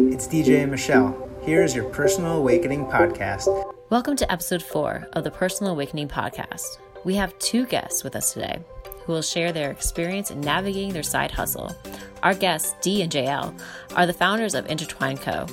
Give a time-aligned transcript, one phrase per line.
[0.00, 1.28] it's DJ and Michelle.
[1.42, 3.48] Here's your Personal Awakening podcast.
[3.90, 6.78] Welcome to episode four of the Personal Awakening podcast.
[7.02, 8.60] We have two guests with us today
[9.02, 11.74] who will share their experience in navigating their side hustle.
[12.22, 13.60] Our guests, D and JL,
[13.96, 15.46] are the founders of Intertwined Co.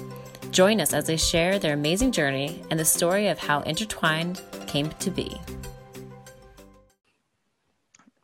[0.52, 4.90] Join us as they share their amazing journey and the story of how Intertwined came
[5.00, 5.42] to be.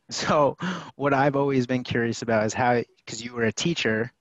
[0.08, 0.56] So,
[0.94, 4.12] what I've always been curious about is how, because you were a teacher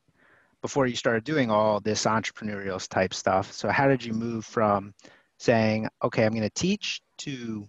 [0.61, 3.51] before you started doing all this entrepreneurial type stuff.
[3.51, 4.93] So, how did you move from
[5.37, 7.67] saying, okay, I'm going to teach to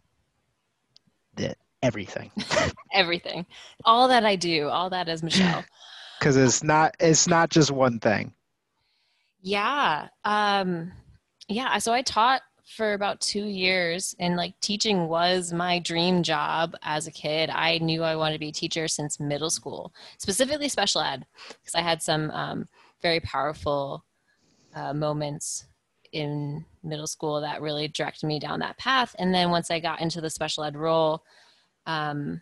[1.36, 2.30] the everything?
[2.92, 3.46] everything.
[3.84, 5.64] All that I do, all that is Michelle.
[6.18, 8.32] Because it's not, it's not just one thing.
[9.40, 10.06] Yeah.
[10.24, 10.92] Um,
[11.48, 11.76] yeah.
[11.78, 17.06] So I taught for about two years and like teaching was my dream job as
[17.06, 21.00] a kid i knew i wanted to be a teacher since middle school specifically special
[21.00, 22.68] ed because i had some um,
[23.02, 24.04] very powerful
[24.74, 25.66] uh, moments
[26.12, 30.00] in middle school that really directed me down that path and then once i got
[30.00, 31.22] into the special ed role
[31.86, 32.40] um,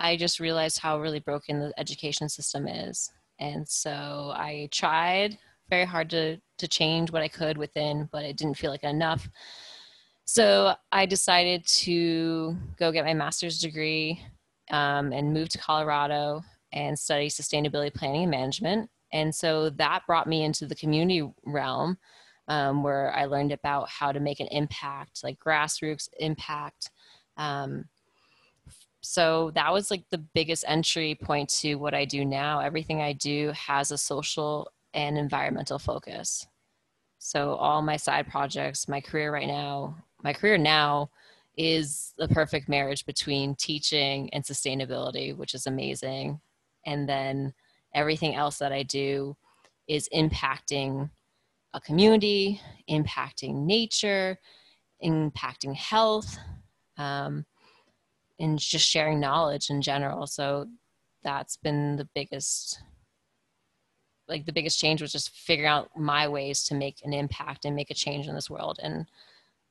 [0.00, 3.10] i just realized how really broken the education system is
[3.40, 5.36] and so i tried
[5.70, 9.28] very hard to to change what I could within, but it didn't feel like enough.
[10.24, 14.20] So I decided to go get my master's degree
[14.70, 18.88] um, and move to Colorado and study sustainability planning and management.
[19.14, 21.96] And so that brought me into the community realm
[22.48, 26.90] um, where I learned about how to make an impact, like grassroots impact.
[27.36, 27.84] Um,
[29.00, 32.58] so that was like the biggest entry point to what I do now.
[32.58, 36.46] Everything I do has a social and environmental focus.
[37.18, 41.10] So all my side projects, my career right now, my career now
[41.56, 46.40] is the perfect marriage between teaching and sustainability, which is amazing.
[46.84, 47.54] And then
[47.94, 49.36] everything else that I do
[49.88, 51.10] is impacting
[51.74, 54.38] a community, impacting nature,
[55.04, 56.38] impacting health,
[56.98, 57.44] um,
[58.38, 60.26] and just sharing knowledge in general.
[60.26, 60.66] So
[61.22, 62.80] that's been the biggest
[64.28, 67.76] like the biggest change was just figuring out my ways to make an impact and
[67.76, 69.06] make a change in this world and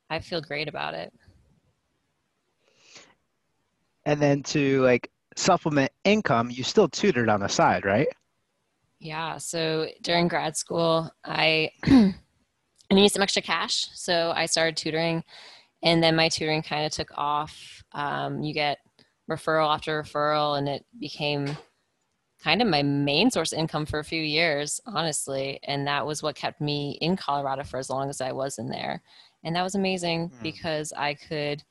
[0.09, 1.11] i feel great about it
[4.05, 8.07] and then to like supplement income you still tutored on the side right
[8.99, 12.13] yeah so during grad school i i
[12.91, 15.23] needed some extra cash so i started tutoring
[15.83, 18.79] and then my tutoring kind of took off um, you get
[19.29, 21.57] referral after referral and it became
[22.43, 25.59] kind of my main source of income for a few years, honestly.
[25.63, 28.67] And that was what kept me in Colorado for as long as I was in
[28.67, 29.01] there.
[29.43, 30.43] And that was amazing mm.
[30.43, 31.63] because I could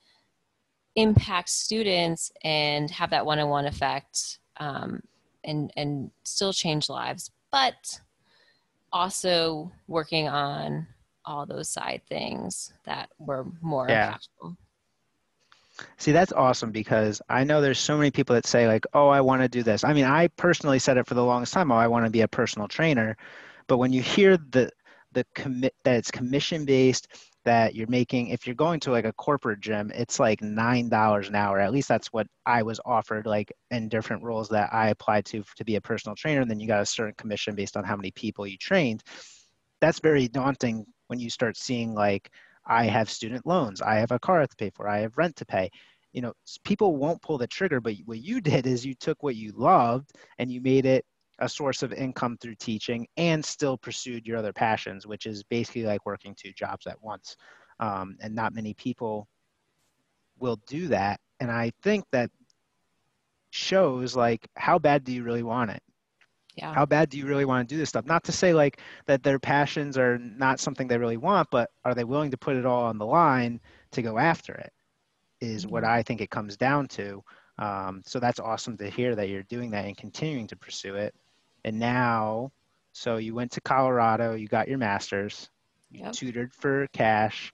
[0.97, 5.03] impact students and have that one-on-one effect um,
[5.45, 8.01] and and still change lives but
[8.93, 10.87] also working on
[11.25, 14.13] all those side things that were more yeah.
[14.13, 14.57] impactful
[15.97, 19.21] See, that's awesome because I know there's so many people that say like, "Oh, I
[19.21, 21.77] want to do this." I mean, I personally said it for the longest time, "Oh,
[21.77, 23.17] I want to be a personal trainer."
[23.69, 24.71] But when you hear the
[25.13, 27.09] the commit that it's commission based,
[27.45, 31.29] that you're making if you're going to like a corporate gym, it's like nine dollars
[31.29, 31.59] an hour.
[31.59, 35.43] At least that's what I was offered like in different roles that I applied to
[35.57, 36.41] to be a personal trainer.
[36.41, 39.03] And then you got a certain commission based on how many people you trained.
[39.81, 42.31] That's very daunting when you start seeing like
[42.67, 43.83] I have student loans.
[43.83, 44.89] I have a car to pay for.
[44.89, 45.71] I have rent to pay.
[46.13, 49.35] You know, people won't pull the trigger, but what you did is you took what
[49.35, 51.05] you loved and you made it
[51.43, 55.85] a source of income through teaching and still pursued your other passions, which is basically
[55.85, 57.37] like working two jobs at once.
[57.81, 59.29] Um, and not many people
[60.39, 61.21] will do that.
[61.41, 62.31] And I think that
[63.51, 65.83] shows like how bad do you really want it?
[66.57, 66.75] yeah.
[66.75, 69.23] how bad do you really want to do this stuff not to say like that
[69.23, 72.67] their passions are not something they really want but are they willing to put it
[72.67, 73.61] all on the line
[73.91, 74.73] to go after it
[75.41, 75.93] is what mm-hmm.
[75.93, 77.23] i think it comes down to
[77.59, 81.15] um, so that's awesome to hear that you're doing that and continuing to pursue it
[81.65, 82.51] and now
[82.93, 85.51] so you went to colorado you got your master's
[85.91, 86.13] you yep.
[86.13, 87.53] tutored for cash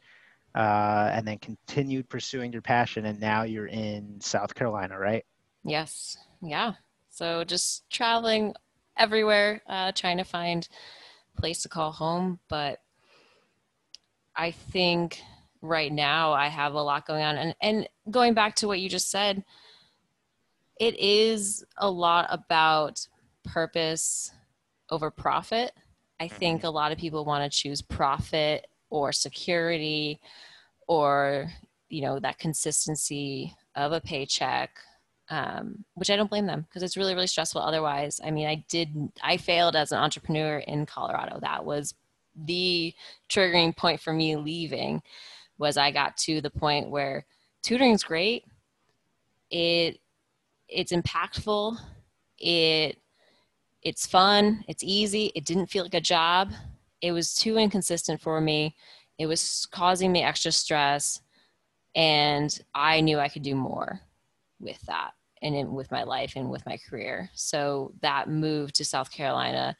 [0.54, 5.24] uh, and then continued pursuing your passion and now you're in south carolina right
[5.64, 6.72] yes yeah
[7.10, 8.54] so just traveling
[8.98, 10.68] everywhere uh, trying to find
[11.36, 12.40] a place to call home.
[12.48, 12.80] But
[14.36, 15.22] I think
[15.62, 17.36] right now I have a lot going on.
[17.38, 19.44] And, and going back to what you just said,
[20.78, 23.06] it is a lot about
[23.52, 24.32] purpose
[24.90, 25.72] over profit.
[26.20, 30.20] I think a lot of people want to choose profit or security
[30.88, 31.50] or
[31.88, 34.70] you know that consistency of a paycheck
[35.30, 38.20] um, which I don't blame them because it's really, really stressful otherwise.
[38.24, 41.38] I mean, I did, I failed as an entrepreneur in Colorado.
[41.40, 41.94] That was
[42.34, 42.94] the
[43.28, 45.02] triggering point for me leaving
[45.58, 47.26] was I got to the point where
[47.62, 48.44] tutoring's great.
[49.50, 49.98] It
[50.68, 51.76] it's impactful.
[52.38, 52.98] It
[53.88, 54.62] it's fun.
[54.68, 55.32] It's easy.
[55.34, 56.52] It didn't feel like a job.
[57.00, 58.76] It was too inconsistent for me.
[59.18, 61.22] It was causing me extra stress,
[61.96, 64.00] and I knew I could do more
[64.60, 67.30] with that and in, with my life and with my career.
[67.32, 69.74] So that move to South Carolina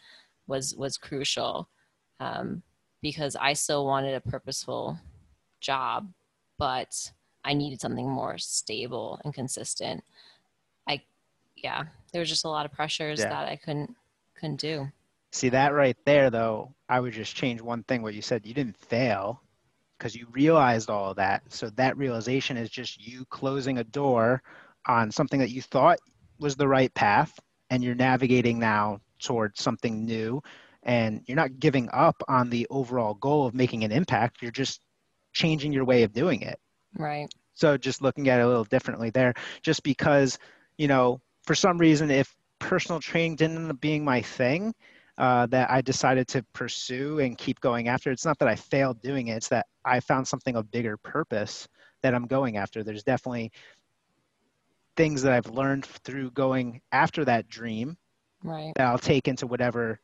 [0.46, 1.69] was was crucial
[2.19, 2.62] um,
[3.02, 4.99] because I still wanted a purposeful
[5.61, 6.11] job,
[6.58, 7.12] but
[7.44, 10.02] I needed something more stable and consistent.
[11.62, 13.28] Yeah, there was just a lot of pressures yeah.
[13.28, 13.94] that I couldn't
[14.38, 14.88] couldn't do.
[15.32, 16.75] See that right there, though.
[16.88, 18.02] I would just change one thing.
[18.02, 19.43] What you said, you didn't fail
[19.99, 21.43] because you realized all of that.
[21.49, 24.43] So that realization is just you closing a door
[24.87, 25.99] on something that you thought
[26.38, 27.38] was the right path,
[27.69, 30.40] and you're navigating now towards something new.
[30.84, 34.40] And you're not giving up on the overall goal of making an impact.
[34.40, 34.81] You're just
[35.32, 36.58] changing your way of doing it.
[36.96, 37.28] Right.
[37.54, 40.38] So just looking at it a little differently there, just because,
[40.78, 44.74] you know, for some reason, if personal training didn't end up being my thing,
[45.16, 48.10] uh, that I decided to pursue and keep going after.
[48.10, 51.66] It's not that I failed doing it, it's that I found something of bigger purpose
[52.02, 52.84] that I'm going after.
[52.84, 53.50] There's definitely
[54.94, 57.96] things that I've learned through going after that dream
[58.44, 58.74] right.
[58.76, 59.98] that I'll take into whatever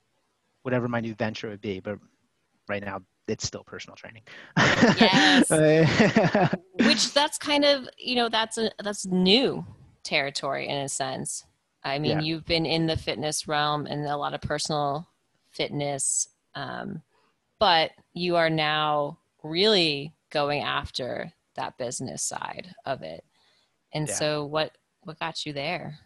[0.62, 1.78] whatever my new venture would be.
[1.78, 1.98] But
[2.70, 4.22] right now it's still personal training.
[4.56, 5.50] yes.
[6.80, 9.66] Which that's kind of, you know, that's a that's new
[10.04, 11.44] territory in a sense.
[11.82, 12.20] I mean, yeah.
[12.20, 15.08] you've been in the fitness realm and a lot of personal
[15.50, 17.02] fitness, um,
[17.58, 23.24] but you are now really going after that business side of it.
[23.92, 24.14] And yeah.
[24.14, 24.72] so, what
[25.02, 25.98] what got you there?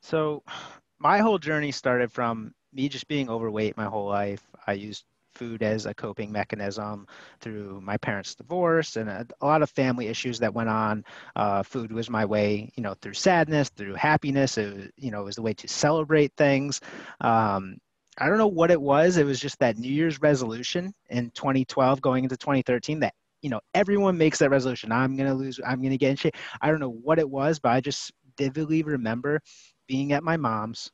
[0.00, 0.42] So,
[0.98, 4.42] my whole journey started from me just being overweight my whole life.
[4.66, 7.06] I used food as a coping mechanism
[7.40, 11.04] through my parents' divorce and a, a lot of family issues that went on.
[11.36, 14.58] Uh, food was my way, you know, through sadness, through happiness.
[14.58, 16.80] It was, you know, it was the way to celebrate things.
[17.20, 17.78] Um,
[18.18, 19.16] I don't know what it was.
[19.16, 23.60] It was just that New Year's resolution in 2012 going into 2013 that you know
[23.74, 24.92] everyone makes that resolution.
[24.92, 25.58] I'm gonna lose.
[25.66, 26.36] I'm gonna get in shape.
[26.60, 29.40] I don't know what it was, but I just vividly remember
[29.88, 30.90] being at my mom's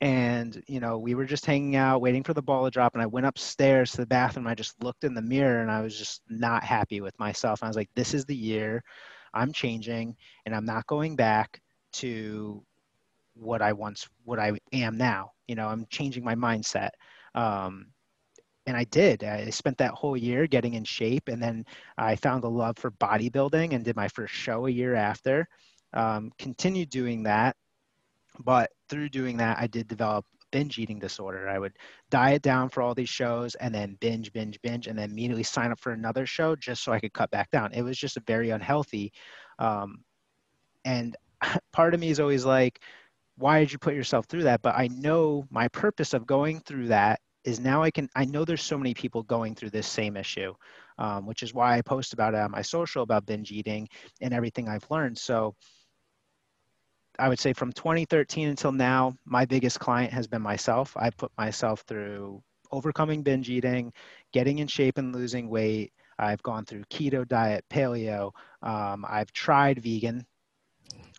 [0.00, 3.02] and you know we were just hanging out waiting for the ball to drop and
[3.02, 5.98] i went upstairs to the bathroom i just looked in the mirror and i was
[5.98, 8.82] just not happy with myself and i was like this is the year.
[9.34, 10.16] I'm changing
[10.46, 11.60] and i'm not going back
[11.94, 12.64] to
[13.34, 15.32] what i once what i am now.
[15.46, 16.90] You know i'm changing my mindset.
[17.34, 17.88] Um,
[18.66, 19.24] and i did.
[19.24, 21.64] I spent that whole year getting in shape and then
[21.98, 25.46] i found a love for bodybuilding and did my first show a year after.
[25.92, 27.56] Um, continued doing that
[28.38, 31.48] but through doing that, I did develop binge eating disorder.
[31.48, 31.76] I would
[32.10, 35.70] diet down for all these shows and then binge, binge, binge, and then immediately sign
[35.70, 37.72] up for another show just so I could cut back down.
[37.72, 39.12] It was just a very unhealthy.
[39.58, 40.04] Um,
[40.84, 41.16] and
[41.72, 42.80] part of me is always like,
[43.36, 44.62] why did you put yourself through that?
[44.62, 48.44] But I know my purpose of going through that is now I can, I know
[48.44, 50.54] there's so many people going through this same issue,
[50.98, 53.88] um, which is why I post about it on my social about binge eating
[54.20, 55.18] and everything I've learned.
[55.18, 55.54] So,
[57.18, 60.96] I would say from 2013 until now, my biggest client has been myself.
[60.96, 63.92] I put myself through overcoming binge eating,
[64.32, 65.92] getting in shape and losing weight.
[66.18, 68.32] I've gone through keto diet, paleo.
[68.62, 70.26] Um, I've tried vegan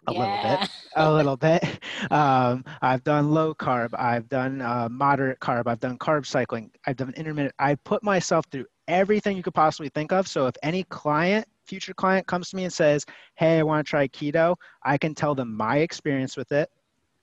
[0.08, 0.20] a yeah.
[0.20, 1.64] little bit, a little bit.
[2.12, 3.90] Um, I've done low carb.
[3.98, 5.68] I've done uh, moderate carb.
[5.68, 6.72] I've done carb cycling.
[6.86, 7.56] I've done intermittent.
[7.60, 10.28] I put myself through everything you could possibly think of.
[10.28, 13.90] So if any client future client comes to me and says, Hey, I want to
[13.90, 16.68] try keto, I can tell them my experience with it.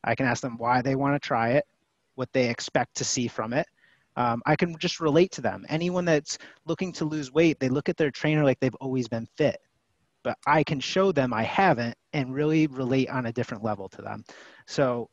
[0.04, 1.64] I can ask them why they want to try it,
[2.14, 3.66] what they expect to see from it.
[4.14, 5.66] Um, I can just relate to them.
[5.68, 9.26] Anyone that's looking to lose weight, they look at their trainer like they've always been
[9.36, 9.58] fit.
[10.22, 14.02] But I can show them I haven't and really relate on a different level to
[14.02, 14.24] them.
[14.66, 15.10] So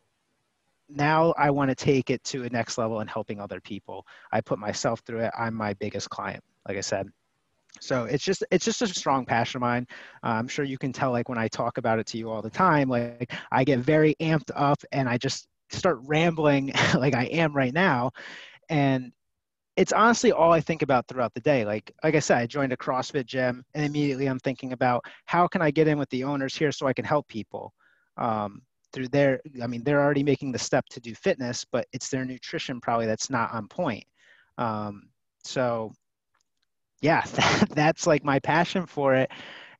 [0.87, 4.05] now I want to take it to a next level and helping other people.
[4.31, 5.31] I put myself through it.
[5.37, 7.11] I'm my biggest client, like I said
[7.79, 9.87] so it's just it's just a strong passion of mine.
[10.23, 12.41] Uh, i'm sure you can tell like when i talk about it to you all
[12.41, 17.25] the time like i get very amped up and i just start rambling like i
[17.25, 18.11] am right now.
[18.69, 19.11] And
[19.75, 21.65] it's honestly all i think about throughout the day.
[21.65, 25.47] Like like i said i joined a crossfit gym and immediately i'm thinking about how
[25.47, 27.73] can i get in with the owners here so i can help people
[28.17, 28.61] um,
[28.93, 32.23] through their i mean they're already making the step to do fitness but it's their
[32.23, 34.05] nutrition probably that's not on point.
[34.59, 35.09] Um,
[35.43, 35.91] so
[37.03, 39.31] yeah, that, that's like my passion for it.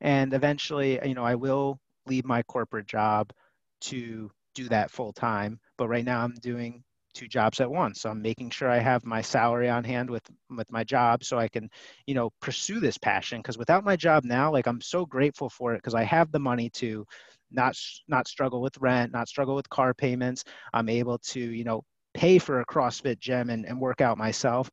[0.02, 3.32] And eventually, uh, you know, I will leave my corporate job
[3.84, 5.60] to do that full time.
[5.78, 6.84] But right now, I'm doing
[7.16, 8.02] two jobs at once.
[8.02, 11.40] So I'm making sure I have my salary on hand with with my job so
[11.40, 11.70] I can,
[12.08, 15.74] you know, pursue this passion because without my job now, like I'm so grateful for
[15.76, 17.06] it because I have the money to
[17.52, 17.78] not
[18.08, 20.46] not struggle with rent, not struggle with car payments.
[20.74, 21.84] I'm able to, you know,
[22.16, 24.70] pay for a CrossFit gym and, and work out myself.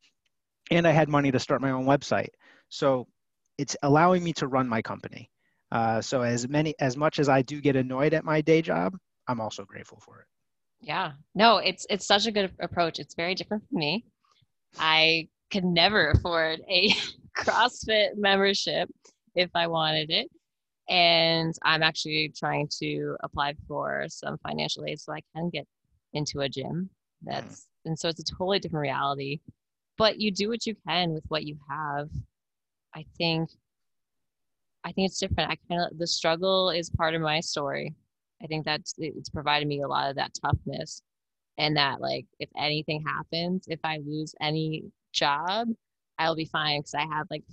[0.71, 2.31] And I had money to start my own website.
[2.71, 3.07] So
[3.59, 5.31] it's allowing me to run my company.
[5.71, 8.97] Uh, so as many as much as I do get annoyed at my day job,
[9.29, 10.27] I'm also grateful for it.
[10.81, 11.13] Yeah.
[11.35, 12.99] No, it's it's such a good approach.
[12.99, 14.05] It's very different from me.
[14.79, 16.95] I could never afford a
[17.39, 18.89] CrossFit membership
[19.35, 20.29] if I wanted it.
[20.89, 25.67] And I'm actually trying to apply for some financial aid so I can get
[26.15, 26.91] into a gym.
[27.23, 29.41] That's and so it's a totally different reality.
[29.99, 32.09] But you do what you can with what you have.
[32.95, 33.51] I think
[34.85, 35.51] I think it's different.
[35.51, 37.95] I kind of the struggle is part of my story.
[38.43, 41.03] I think that's it's provided me a lot of that toughness
[41.59, 45.69] and that like if anything happens, if I lose any job,
[46.19, 47.45] I'll be fine because I have like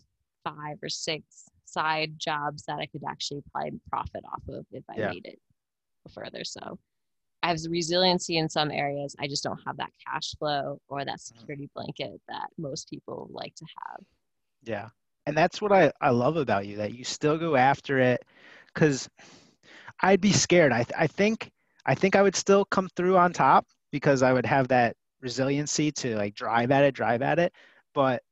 [0.43, 4.97] five or six side jobs that I could actually probably profit off of if I
[4.97, 5.09] yeah.
[5.09, 5.39] made it
[6.13, 6.43] further.
[6.43, 6.79] So
[7.43, 9.15] I have resiliency in some areas.
[9.19, 11.39] I just don't have that cash flow or that mm-hmm.
[11.39, 14.05] security blanket that most people like to have.
[14.63, 14.89] Yeah.
[15.27, 18.23] And that's what I, I love about you that you still go after it
[18.73, 19.09] because
[20.01, 20.71] I'd be scared.
[20.71, 21.51] I, I think
[21.85, 25.91] I think I would still come through on top because I would have that resiliency
[25.91, 27.53] to like drive at it, drive at it.
[27.93, 28.23] But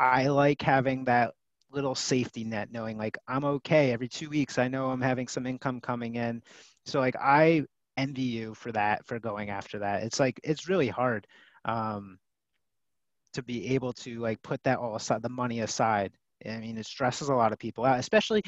[0.00, 1.32] I like having that
[1.70, 4.58] little safety net, knowing like I'm okay every two weeks.
[4.58, 6.42] I know I'm having some income coming in.
[6.86, 7.64] So like I
[7.96, 10.02] envy you for that, for going after that.
[10.02, 11.28] It's like it's really hard
[11.66, 12.18] um,
[13.34, 16.12] to be able to like put that all aside, the money aside.
[16.48, 18.42] I mean, it stresses a lot of people out, especially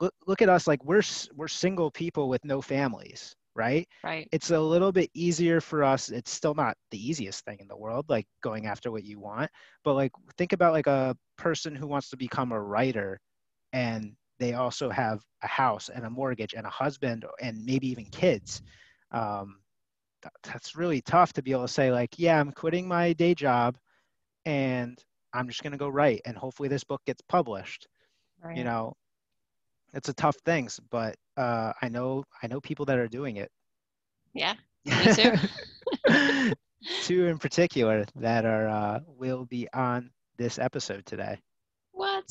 [0.00, 1.02] look, look at us like we're
[1.34, 3.88] we're single people with no families right?
[4.04, 4.28] Right.
[4.32, 7.76] It's a little bit easier for us it's still not the easiest thing in the
[7.76, 9.50] world like going after what you want
[9.84, 13.18] but like think about like a person who wants to become a writer
[13.72, 18.04] and they also have a house and a mortgage and a husband and maybe even
[18.06, 18.62] kids
[19.12, 19.60] um,
[20.44, 23.76] that's really tough to be able to say like yeah i'm quitting my day job
[24.46, 25.02] and
[25.32, 27.86] i'm just going to go write and hopefully this book gets published
[28.42, 28.56] right.
[28.56, 28.94] you know
[29.92, 33.50] it's a tough things, but uh, I know I know people that are doing it.
[34.34, 35.34] Yeah, me too.
[37.02, 41.38] Two in particular that are uh, will be on this episode today.
[41.92, 42.24] What?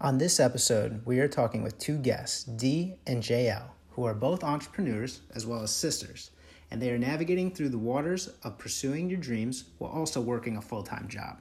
[0.00, 4.42] On this episode, we are talking with two guests, D and JL, who are both
[4.42, 6.30] entrepreneurs as well as sisters,
[6.70, 10.62] and they are navigating through the waters of pursuing your dreams while also working a
[10.62, 11.38] full time job.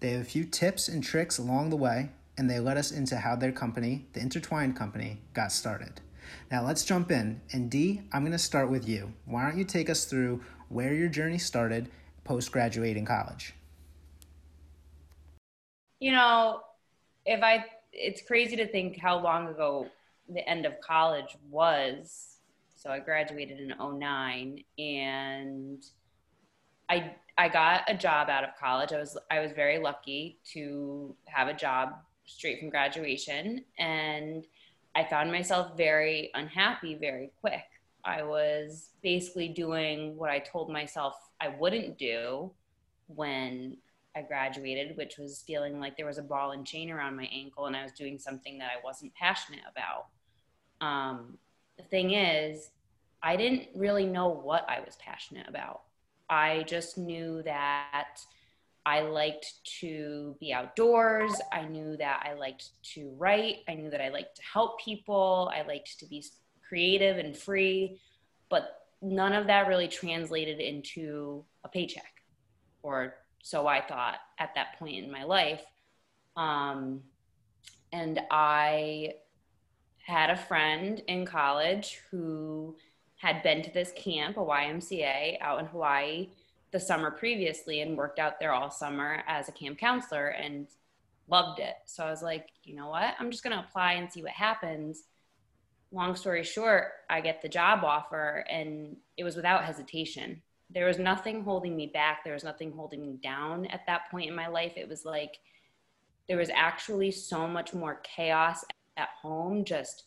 [0.00, 3.16] They have a few tips and tricks along the way and they led us into
[3.16, 6.00] how their company, the Intertwined Company, got started.
[6.50, 7.40] Now let's jump in.
[7.52, 9.12] And D, I'm going to start with you.
[9.24, 11.90] Why don't you take us through where your journey started
[12.22, 13.54] post graduating college?
[15.98, 16.60] You know,
[17.26, 19.88] if I, it's crazy to think how long ago
[20.28, 22.36] the end of college was.
[22.76, 25.84] So I graduated in 09 and
[26.88, 28.92] I I got a job out of college.
[28.92, 31.90] I was I was very lucky to have a job
[32.26, 34.46] straight from graduation and
[34.94, 37.64] I found myself very unhappy very quick.
[38.04, 42.50] I was basically doing what I told myself I wouldn't do
[43.06, 43.76] when
[44.16, 47.66] I graduated, which was feeling like there was a ball and chain around my ankle
[47.66, 50.06] and I was doing something that I wasn't passionate about.
[50.80, 51.38] Um,
[51.76, 52.70] the thing is,
[53.22, 55.82] I didn't really know what I was passionate about.
[56.30, 58.20] I just knew that
[58.84, 61.32] I liked to be outdoors.
[61.52, 63.56] I knew that I liked to write.
[63.68, 65.50] I knew that I liked to help people.
[65.54, 66.24] I liked to be
[66.66, 68.00] creative and free.
[68.48, 72.22] But none of that really translated into a paycheck,
[72.82, 75.62] or so I thought at that point in my life.
[76.36, 77.02] Um,
[77.92, 79.14] and I
[80.06, 82.76] had a friend in college who
[83.18, 86.28] had been to this camp, a YMCA out in Hawaii
[86.70, 90.66] the summer previously and worked out there all summer as a camp counselor and
[91.28, 91.74] loved it.
[91.86, 93.14] So I was like, you know what?
[93.18, 95.04] I'm just going to apply and see what happens.
[95.92, 100.42] Long story short, I get the job offer and it was without hesitation.
[100.70, 102.22] There was nothing holding me back.
[102.22, 104.74] There was nothing holding me down at that point in my life.
[104.76, 105.38] It was like
[106.28, 108.64] there was actually so much more chaos
[108.98, 110.04] at home, just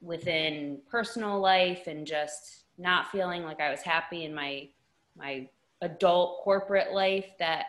[0.00, 4.68] within personal life and just not feeling like I was happy in my
[5.16, 5.48] my
[5.80, 7.66] adult corporate life that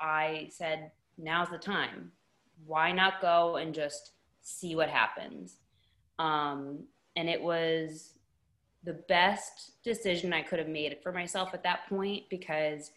[0.00, 2.12] I said, now's the time.
[2.66, 5.58] Why not go and just see what happens?
[6.18, 6.84] Um,
[7.16, 8.14] and it was
[8.84, 12.90] the best decision I could have made for myself at that point because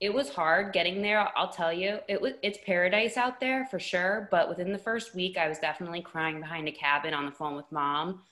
[0.00, 1.28] it was hard getting there.
[1.36, 4.28] I'll tell you, it was it's paradise out there for sure.
[4.30, 7.56] But within the first week, I was definitely crying behind a cabin on the phone
[7.56, 8.22] with mom,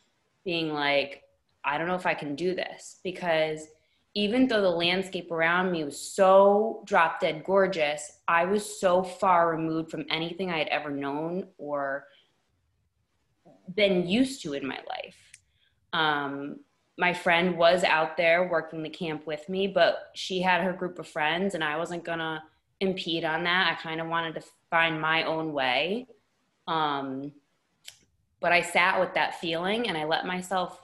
[0.44, 1.22] being like,
[1.64, 3.68] I don't know if I can do this because
[4.14, 9.50] even though the landscape around me was so drop dead gorgeous, I was so far
[9.50, 12.04] removed from anything I had ever known or
[13.74, 15.16] been used to in my life.
[15.92, 16.60] Um,
[16.96, 20.98] my friend was out there working the camp with me, but she had her group
[20.98, 22.42] of friends, and I wasn't gonna
[22.80, 23.72] impede on that.
[23.72, 26.06] I kind of wanted to find my own way.
[26.66, 27.32] Um,
[28.40, 30.80] but I sat with that feeling and I let myself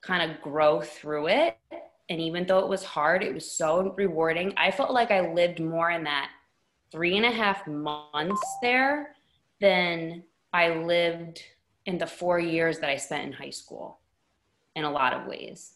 [0.00, 1.56] kind of grow through it.
[2.08, 4.52] And even though it was hard, it was so rewarding.
[4.56, 6.30] I felt like I lived more in that
[6.90, 9.14] three and a half months there
[9.60, 11.42] than I lived
[11.86, 14.01] in the four years that I spent in high school
[14.74, 15.74] in a lot of ways.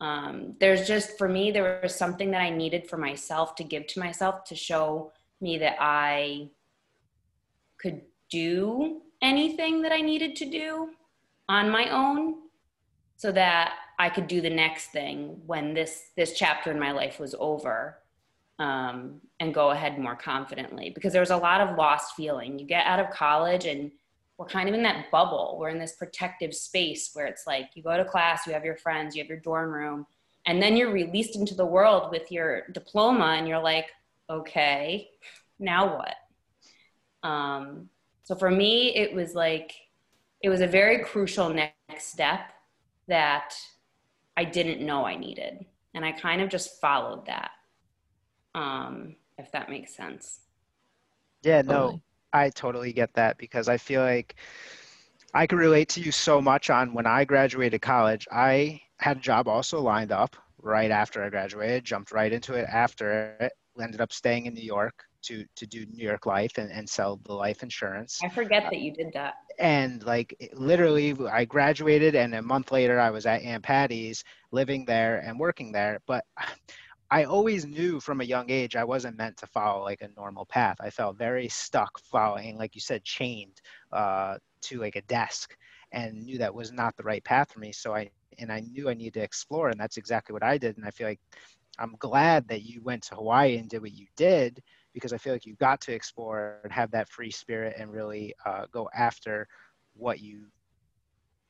[0.00, 3.86] Um, there's just, for me, there was something that I needed for myself to give
[3.88, 6.50] to myself to show me that I
[7.78, 10.90] could do anything that I needed to do
[11.48, 12.36] on my own
[13.16, 17.18] so that I could do the next thing when this this chapter in my life
[17.18, 17.98] was over
[18.60, 22.58] um, and go ahead more confidently because there was a lot of lost feeling.
[22.58, 23.90] You get out of college and
[24.38, 25.56] we're kind of in that bubble.
[25.58, 28.76] We're in this protective space where it's like you go to class, you have your
[28.76, 30.06] friends, you have your dorm room,
[30.46, 33.86] and then you're released into the world with your diploma, and you're like,
[34.30, 35.10] okay,
[35.58, 37.28] now what?
[37.28, 37.90] Um,
[38.22, 39.74] so for me, it was like,
[40.40, 42.52] it was a very crucial next step
[43.08, 43.54] that
[44.36, 45.66] I didn't know I needed.
[45.94, 47.50] And I kind of just followed that,
[48.54, 50.40] um, if that makes sense.
[51.42, 52.00] Yeah, no,
[52.32, 54.36] I totally get that because I feel like
[55.34, 58.26] I could relate to you so much on when I graduated college.
[58.30, 62.66] I had a job also lined up right after I graduated, jumped right into it
[62.70, 66.70] after it, ended up staying in New York to to do New York Life and,
[66.70, 68.20] and sell the life insurance.
[68.22, 69.34] I forget uh, that you did that.
[69.58, 74.84] And like literally, I graduated, and a month later, I was at Aunt Patty's, living
[74.84, 76.00] there and working there.
[76.06, 76.24] But
[77.10, 80.44] I always knew from a young age I wasn't meant to follow like a normal
[80.44, 80.76] path.
[80.80, 83.60] I felt very stuck following, like you said, chained
[83.92, 85.56] uh, to like a desk,
[85.92, 87.72] and knew that was not the right path for me.
[87.72, 90.76] So I and I knew I needed to explore, and that's exactly what I did.
[90.76, 91.20] And I feel like
[91.78, 95.32] I'm glad that you went to Hawaii and did what you did because I feel
[95.32, 99.48] like you got to explore and have that free spirit and really uh, go after
[99.94, 100.46] what you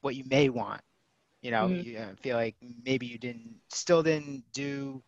[0.03, 0.83] what you may want.
[1.43, 1.89] You know, mm-hmm.
[1.89, 5.03] you uh, feel like maybe you didn't still didn't do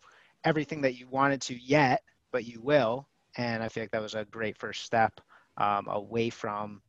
[0.45, 3.09] everything that you wanted to yet, but you will.
[3.37, 5.21] And I feel like that was a great first step
[5.57, 6.83] um, away from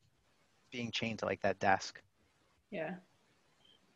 [0.72, 2.02] being chained to like that desk.
[2.72, 2.96] Yeah.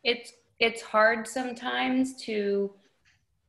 [0.04, 2.72] It's it's hard sometimes to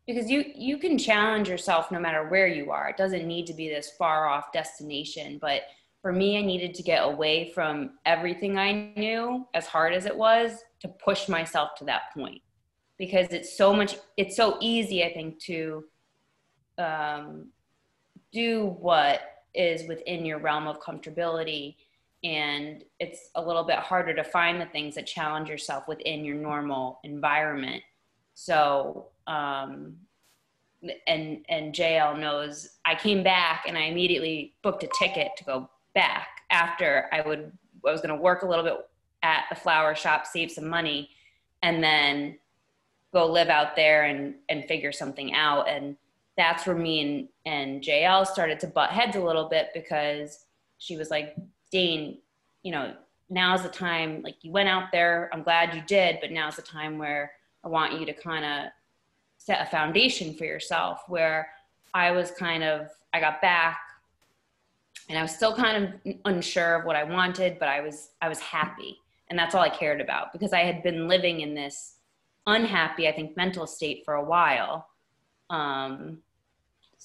[0.08, 2.90] because you you can challenge yourself no matter where you are.
[2.90, 5.64] It doesn't need to be this far off destination, but
[6.02, 10.16] for me I needed to get away from everything I knew as hard as it
[10.16, 12.42] was to push myself to that point
[12.98, 15.84] because it's so much it's so easy I think to
[16.78, 17.48] um,
[18.32, 19.22] do what
[19.54, 21.76] is within your realm of comfortability.
[22.24, 26.36] And it's a little bit harder to find the things that challenge yourself within your
[26.36, 27.84] normal environment.
[28.34, 29.96] So um,
[31.08, 35.70] and and JL knows I came back and I immediately booked a ticket to go
[35.96, 37.52] back after I would
[37.86, 38.78] I was going to work a little bit
[39.24, 41.10] at the flower shop save some money
[41.64, 42.38] and then
[43.14, 45.68] go live out there and and figure something out.
[45.68, 45.98] And
[46.38, 50.46] that's where me and, and JL started to butt heads a little bit because
[50.78, 51.36] she was like,
[51.72, 52.20] Dane,
[52.64, 52.94] you know,
[53.30, 56.62] now's the time, like you went out there, I'm glad you did, but now's the
[56.62, 57.32] time where
[57.64, 58.72] I want you to kind of
[59.38, 61.50] set a foundation for yourself where
[61.94, 63.80] I was kind of, I got back
[65.10, 68.30] and I was still kind of unsure of what I wanted, but I was, I
[68.30, 69.00] was happy.
[69.30, 71.96] And that's all I cared about because I had been living in this
[72.46, 74.88] unhappy, I think, mental state for a while.
[75.50, 76.20] Um,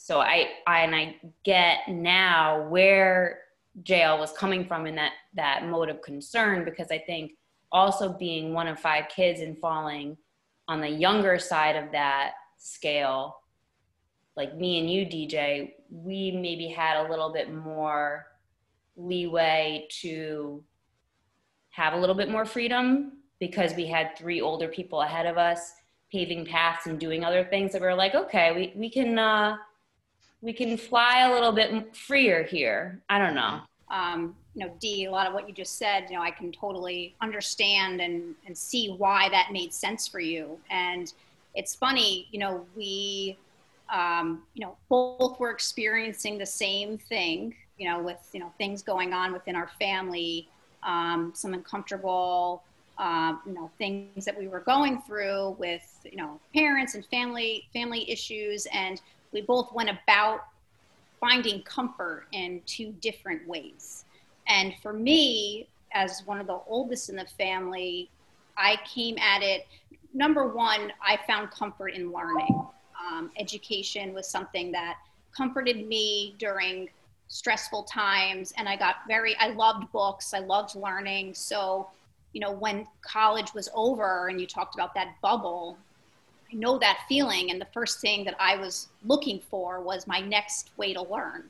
[0.04, 3.38] so I, I and I get now where
[3.84, 7.34] JL was coming from in that that mode of concern because I think
[7.70, 10.16] also being one of five kids and falling
[10.66, 13.36] on the younger side of that scale,
[14.36, 18.26] like me and you, DJ, we maybe had a little bit more
[18.96, 20.64] leeway to
[21.70, 25.72] have a little bit more freedom because we had three older people ahead of us
[26.10, 29.54] paving paths and doing other things that we were like, okay, we, we can uh,
[30.42, 33.00] we can fly a little bit freer here.
[33.08, 33.60] I don't know.
[33.90, 36.50] Um, you know, D, a lot of what you just said, you know, I can
[36.52, 40.58] totally understand and, and see why that made sense for you.
[40.68, 41.12] And
[41.54, 43.38] it's funny, you know, we,
[43.90, 48.82] um, you know, both were experiencing the same thing, you know, with, you know, things
[48.82, 50.48] going on within our family,
[50.82, 52.62] um, some uncomfortable,
[52.98, 57.68] um, you know, things that we were going through with, you know, parents and family,
[57.72, 58.66] family issues.
[58.72, 59.00] And
[59.32, 60.46] we both went about
[61.20, 64.04] finding comfort in two different ways.
[64.48, 68.10] And for me, as one of the oldest in the family,
[68.56, 69.66] I came at it.
[70.14, 72.66] Number one, I found comfort in learning.
[73.06, 74.98] Um, education was something that
[75.36, 76.88] comforted me during
[77.28, 81.34] stressful times, and I got very, I loved books, I loved learning.
[81.34, 81.88] So,
[82.32, 85.78] you know, when college was over and you talked about that bubble,
[86.52, 87.50] I know that feeling.
[87.50, 91.44] And the first thing that I was looking for was my next way to learn.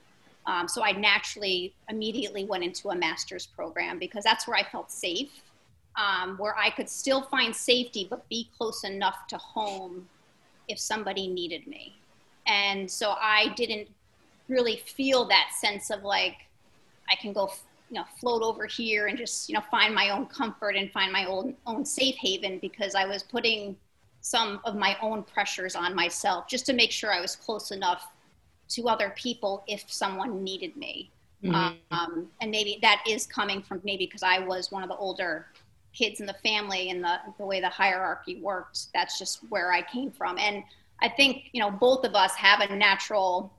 [0.47, 4.91] Um, so I naturally immediately went into a master's program because that's where I felt
[4.91, 5.31] safe,
[5.97, 10.09] um, where I could still find safety but be close enough to home
[10.69, 11.97] if somebody needed me.
[12.47, 13.89] And so I didn't
[14.49, 16.39] really feel that sense of like
[17.09, 17.53] I can go,
[17.91, 21.13] you know, float over here and just you know find my own comfort and find
[21.13, 23.77] my own own safe haven because I was putting
[24.23, 28.09] some of my own pressures on myself just to make sure I was close enough
[28.69, 31.11] to other people if someone needed me.
[31.45, 31.75] Mm-hmm.
[31.91, 35.47] Um, and maybe that is coming from maybe because I was one of the older
[35.93, 38.93] kids in the family and the, the way the hierarchy worked.
[38.95, 40.39] That's just where I came from.
[40.39, 40.63] And
[41.01, 43.53] I think, you know, both of us have a natural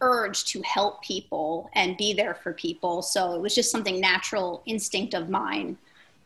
[0.00, 3.02] urge to help people and be there for people.
[3.02, 5.76] So it was just something natural instinct of mine.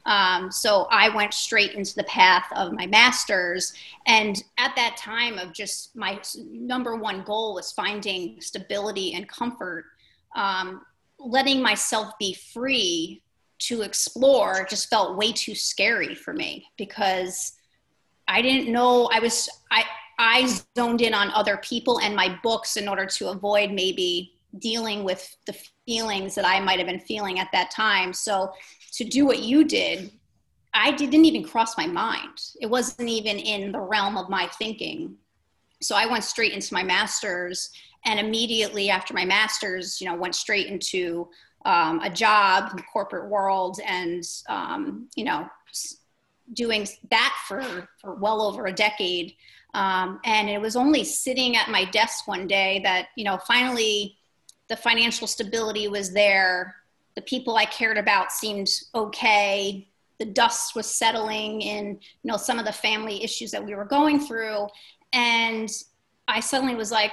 [0.07, 3.75] Um, so I went straight into the path of my master's.
[4.07, 9.87] And at that time of just my number one goal was finding stability and comfort,
[10.37, 10.83] um,
[11.19, 13.23] letting myself be free
[13.59, 17.53] to explore just felt way too scary for me because
[18.29, 19.85] I didn't know I was, I,
[20.19, 25.05] I zoned in on other people and my books in order to avoid maybe dealing
[25.05, 28.13] with the feelings that I might have been feeling at that time.
[28.13, 28.53] So
[28.97, 30.11] to do what you did,
[30.73, 32.41] I didn't even cross my mind.
[32.61, 35.17] It wasn't even in the realm of my thinking.
[35.83, 37.71] So I went straight into my master's
[38.05, 41.29] and immediately after my master's, you know, went straight into
[41.65, 45.49] um, a job in the corporate world and, um, you know,
[46.53, 49.35] doing that for, for well over a decade.
[49.75, 54.17] Um, and it was only sitting at my desk one day that, you know, finally
[54.69, 56.77] the financial stability was there
[57.17, 59.89] the people I cared about seemed okay.
[60.19, 63.85] The dust was settling in, you know, some of the family issues that we were
[63.85, 64.69] going through.
[65.13, 65.69] And
[66.29, 67.13] I suddenly was like,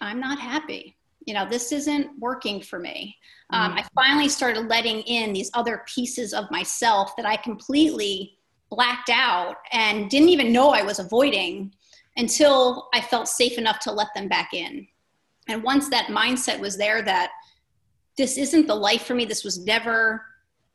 [0.00, 0.96] I'm not happy.
[1.26, 3.16] You know, this isn't working for me.
[3.50, 8.38] Um, I finally started letting in these other pieces of myself that I completely
[8.70, 11.74] blacked out and didn't even know I was avoiding
[12.16, 14.86] until I felt safe enough to let them back in.
[15.48, 17.30] And once that mindset was there that
[18.20, 19.24] this isn't the life for me.
[19.24, 20.26] This was never,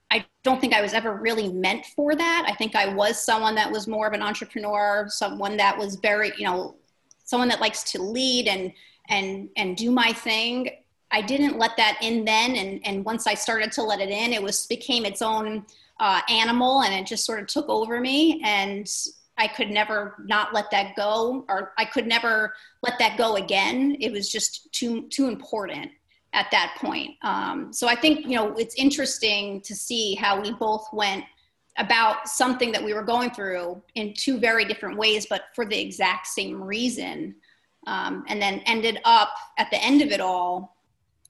[0.09, 2.45] I don't think I was ever really meant for that.
[2.49, 6.31] I think I was someone that was more of an entrepreneur, someone that was very,
[6.39, 6.75] you know,
[7.23, 8.73] someone that likes to lead and,
[9.09, 10.71] and, and do my thing.
[11.11, 12.55] I didn't let that in then.
[12.55, 15.67] And, and once I started to let it in, it was became its own
[15.99, 18.41] uh, animal and it just sort of took over me.
[18.43, 18.91] And
[19.37, 23.97] I could never not let that go, or I could never let that go again.
[23.99, 25.91] It was just too, too important
[26.35, 27.11] at that point.
[27.23, 31.23] Um, so I think, you know, it's interesting to see how we both went
[31.77, 35.79] about something that we were going through in two very different ways, but for the
[35.79, 37.35] exact same reason.
[37.87, 40.77] Um, and then ended up at the end of it all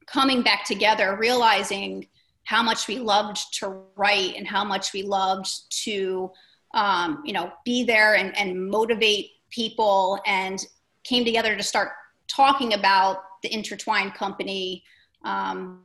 [0.07, 2.07] coming back together, realizing
[2.45, 5.49] how much we loved to write and how much we loved
[5.83, 6.31] to,
[6.73, 10.65] um, you know, be there and, and motivate people and
[11.03, 11.89] came together to start
[12.27, 14.83] talking about the intertwined company
[15.25, 15.81] um,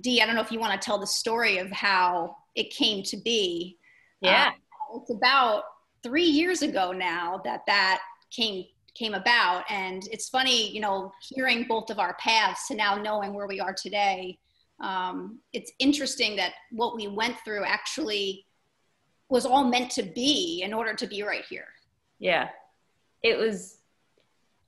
[0.00, 3.02] Dee, I don't know if you want to tell the story of how it came
[3.04, 3.78] to be.
[4.20, 5.62] Yeah, uh, it's about
[6.02, 11.66] three years ago now that that came came about, and it's funny, you know, hearing
[11.68, 14.38] both of our paths to now knowing where we are today.
[14.80, 18.44] Um, it's interesting that what we went through actually
[19.28, 21.66] was all meant to be in order to be right here.
[22.18, 22.48] Yeah,
[23.22, 23.78] it was.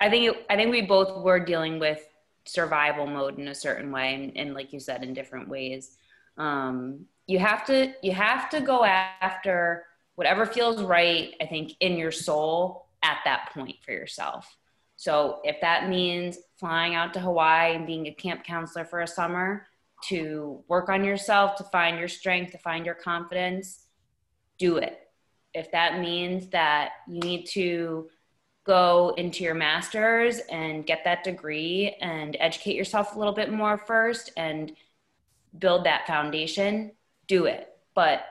[0.00, 2.00] I think it, I think we both were dealing with
[2.44, 5.96] survival mode in a certain way and, and like you said in different ways
[6.38, 11.96] um, you have to you have to go after whatever feels right i think in
[11.96, 14.56] your soul at that point for yourself
[14.96, 19.06] so if that means flying out to hawaii and being a camp counselor for a
[19.06, 19.66] summer
[20.02, 23.86] to work on yourself, to find your strength, to find your confidence,
[24.58, 24.98] do it.
[25.54, 28.08] If that means that you need to
[28.64, 33.78] go into your master's and get that degree and educate yourself a little bit more
[33.78, 34.72] first and
[35.58, 36.92] build that foundation,
[37.26, 37.68] do it.
[37.94, 38.24] But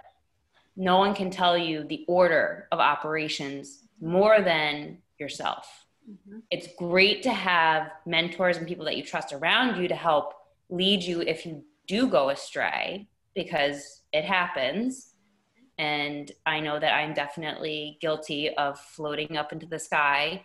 [0.75, 5.67] no one can tell you the order of operations more than yourself.
[6.09, 6.39] Mm-hmm.
[6.49, 10.33] It's great to have mentors and people that you trust around you to help
[10.69, 15.08] lead you if you do go astray because it happens.
[15.79, 20.43] And I know that I'm definitely guilty of floating up into the sky.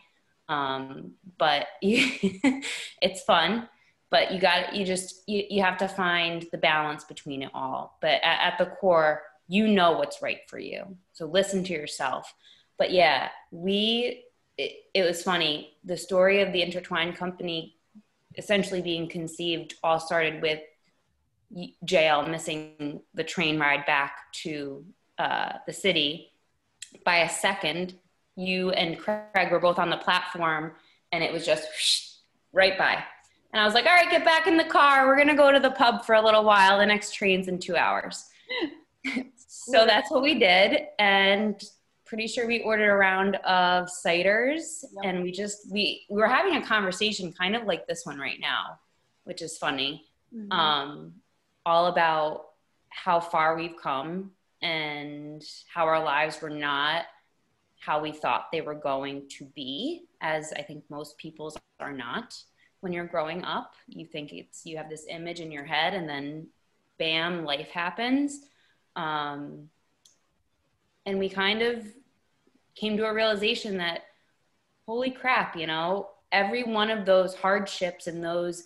[0.49, 3.69] Um, but it's fun.
[4.11, 7.99] But you got you just you, you have to find the balance between it all.
[8.01, 10.97] But at, at the core, you know what's right for you.
[11.13, 12.33] So listen to yourself.
[12.79, 14.23] But yeah, we
[14.57, 15.73] it, it was funny.
[15.85, 17.77] The story of the intertwined company
[18.37, 20.61] essentially being conceived all started with
[21.85, 24.85] JL missing the train ride back to
[25.19, 26.33] uh, the city
[27.05, 27.95] by a second.
[28.37, 30.73] You and Craig were both on the platform,
[31.13, 32.09] and it was just whoosh,
[32.53, 33.05] right by.
[33.53, 35.07] And I was like, all right, get back in the car.
[35.07, 36.79] We're going to go to the pub for a little while.
[36.79, 38.25] The next train's in two hours.
[39.47, 40.89] so that's what we did.
[40.99, 41.63] And
[42.05, 45.05] pretty sure we ordered a round of ciders yep.
[45.05, 48.39] and we just we we were having a conversation kind of like this one right
[48.41, 48.79] now
[49.25, 50.53] which is funny mm-hmm.
[50.53, 51.13] um
[51.67, 52.51] all about
[52.91, 54.31] how far we've come
[54.65, 57.05] and how our lives were not
[57.79, 62.35] how we thought they were going to be as i think most people's are not.
[62.81, 66.09] When you're growing up you think it's you have this image in your head and
[66.09, 66.49] then
[66.99, 68.41] bam life happens.
[68.97, 69.69] Um,
[71.07, 71.87] and we kind of
[72.75, 74.03] came to a realization that
[74.87, 78.65] holy crap you know every one of those hardships and those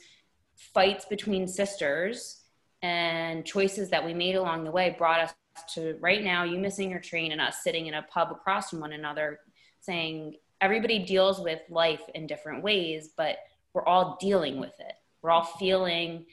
[0.56, 2.42] fights between sisters
[2.82, 6.90] and choices that we made along the way brought us to right now you missing
[6.90, 9.40] your train and us sitting in a pub across from one another
[9.80, 13.38] saying everybody deals with life in different ways but
[13.78, 14.94] we're all dealing with it.
[15.22, 16.26] We're all feeling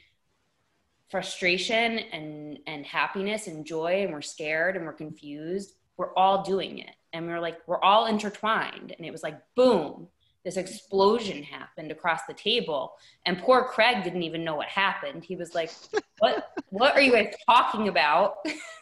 [1.09, 5.75] frustration and and happiness and joy and we're scared and we're confused.
[5.97, 6.95] We're all doing it.
[7.13, 8.95] And we are like we're all intertwined.
[8.97, 10.07] And it was like boom
[10.45, 12.93] this explosion happened across the table
[13.25, 15.25] and poor craig didn't even know what happened.
[15.25, 15.71] He was like
[16.19, 18.36] what what are you guys talking about?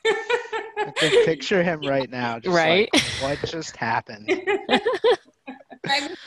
[0.05, 2.89] I can picture him right now right.
[2.93, 4.29] like, what just happened?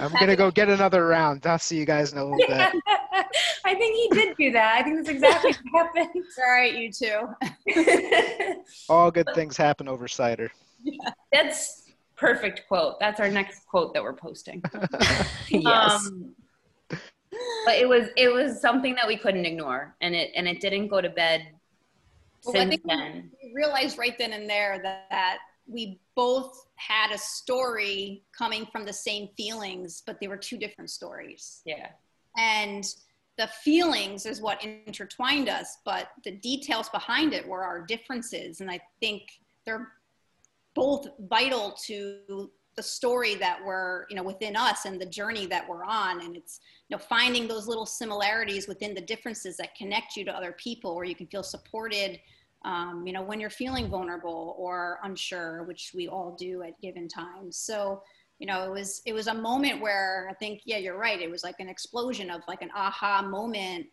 [0.00, 1.46] I'm gonna go get another round.
[1.46, 2.50] I'll see you guys in a little bit.
[3.64, 4.76] I think he did do that.
[4.78, 6.24] I think that's exactly what happened.
[6.38, 7.28] All right you too
[8.88, 10.50] all good things happen over cider.
[10.82, 11.10] Yeah.
[11.32, 11.85] that's
[12.26, 12.98] perfect quote.
[13.00, 14.62] That's our next quote that we're posting.
[15.48, 16.06] yes.
[16.06, 16.34] Um,
[17.64, 20.88] but it was it was something that we couldn't ignore, and it and it didn't
[20.88, 21.48] go to bed.
[22.44, 23.30] Well, since I think then.
[23.42, 28.84] we realized right then and there that, that we both had a story coming from
[28.84, 31.62] the same feelings, but they were two different stories.
[31.64, 31.88] Yeah.
[32.36, 32.84] And
[33.36, 38.60] the feelings is what intertwined us, but the details behind it were our differences.
[38.60, 39.22] And I think
[39.64, 39.88] they're
[40.76, 45.66] both vital to the story that we're you know within us and the journey that
[45.68, 46.20] we're on.
[46.20, 50.30] And it's you know finding those little similarities within the differences that connect you to
[50.30, 52.20] other people where you can feel supported
[52.64, 57.08] um, you know when you're feeling vulnerable or unsure which we all do at given
[57.08, 57.56] times.
[57.56, 58.02] So
[58.38, 61.20] you know it was it was a moment where i think yeah you're right.
[61.20, 63.86] It was like an explosion of like an aha moment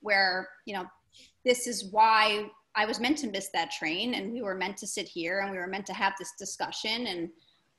[0.00, 0.84] where you know
[1.46, 4.86] this is why I was meant to miss that train and we were meant to
[4.86, 7.30] sit here and we were meant to have this discussion and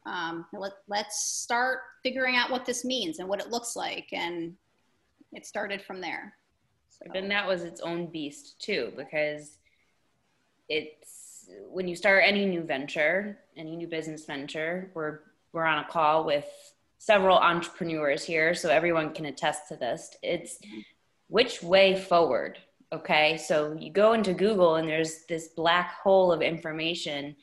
[0.07, 4.07] um, let, let's start figuring out what this means and what it looks like.
[4.12, 4.55] And
[5.33, 6.33] it started from there.
[6.89, 7.05] So.
[7.13, 9.60] Then that was its own beast too, because
[10.67, 15.19] it's when you start any new venture, any new business venture, we're,
[15.53, 16.45] we're on a call with
[16.97, 20.15] several entrepreneurs here, so everyone can attest to this.
[20.23, 20.57] It's
[21.27, 22.57] which way forward
[22.93, 27.36] Okay, so you go into Google and there's this black hole of information,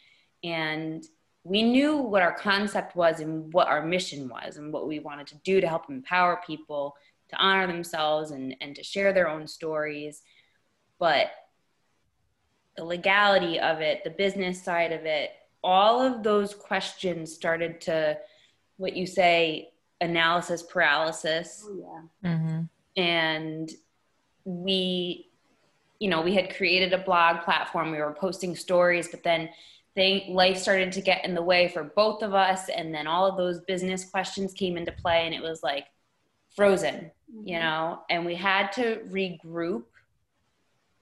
[0.43, 1.05] and
[1.43, 5.27] we knew what our concept was and what our mission was and what we wanted
[5.27, 6.97] to do to help empower people
[7.29, 10.23] to honor themselves and, and to share their own stories.
[10.99, 11.27] But
[12.77, 15.31] the legality of it, the business side of it,
[15.63, 18.19] all of those questions started to
[18.79, 21.67] what you say analysis paralysis.
[21.67, 22.31] Oh, yeah.
[22.31, 23.03] Mm-hmm.
[23.03, 23.71] And
[24.45, 25.24] we
[26.05, 29.49] you know, we had created a blog platform, we were posting stories, but then
[29.97, 32.69] they, life started to get in the way for both of us.
[32.69, 35.87] And then all of those business questions came into play, and it was like
[36.55, 37.49] frozen, mm-hmm.
[37.49, 39.85] you know, and we had to regroup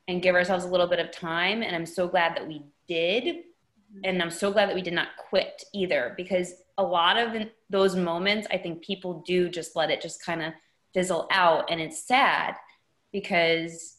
[0.06, 1.64] and give ourselves a little bit of time.
[1.64, 3.24] And I'm so glad that we did.
[3.24, 4.00] Mm-hmm.
[4.04, 7.96] And I'm so glad that we did not quit either because a lot of those
[7.96, 10.52] moments, I think people do just let it just kind of
[10.94, 11.72] fizzle out.
[11.72, 12.54] And it's sad
[13.10, 13.96] because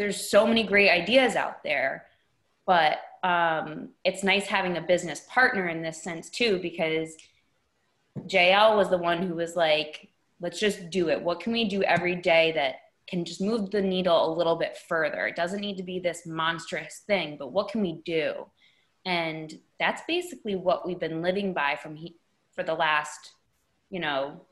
[0.00, 2.06] there's so many great ideas out there.
[2.64, 7.14] But um, it's nice having a business partner in this sense too, because
[8.20, 10.08] JL was the one who was like,
[10.40, 11.20] let's just do it.
[11.20, 12.76] What can we do every day that
[13.10, 15.26] can just move the needle a little bit further?
[15.26, 18.46] It doesn't need to be this monstrous thing, but what can we do?
[19.04, 22.16] And that's basically what we've been living by from he,
[22.54, 23.32] for the last,
[23.90, 24.46] you know,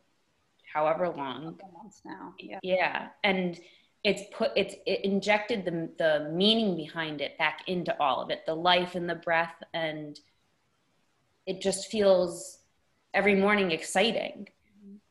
[0.70, 1.58] however long.
[1.72, 2.34] Months now.
[2.38, 2.58] Yeah.
[2.62, 3.08] Yeah.
[3.24, 3.58] And
[4.04, 8.46] it's put it's it injected the the meaning behind it back into all of it,
[8.46, 10.20] the life and the breath and
[11.46, 12.58] it just feels
[13.14, 14.46] every morning exciting.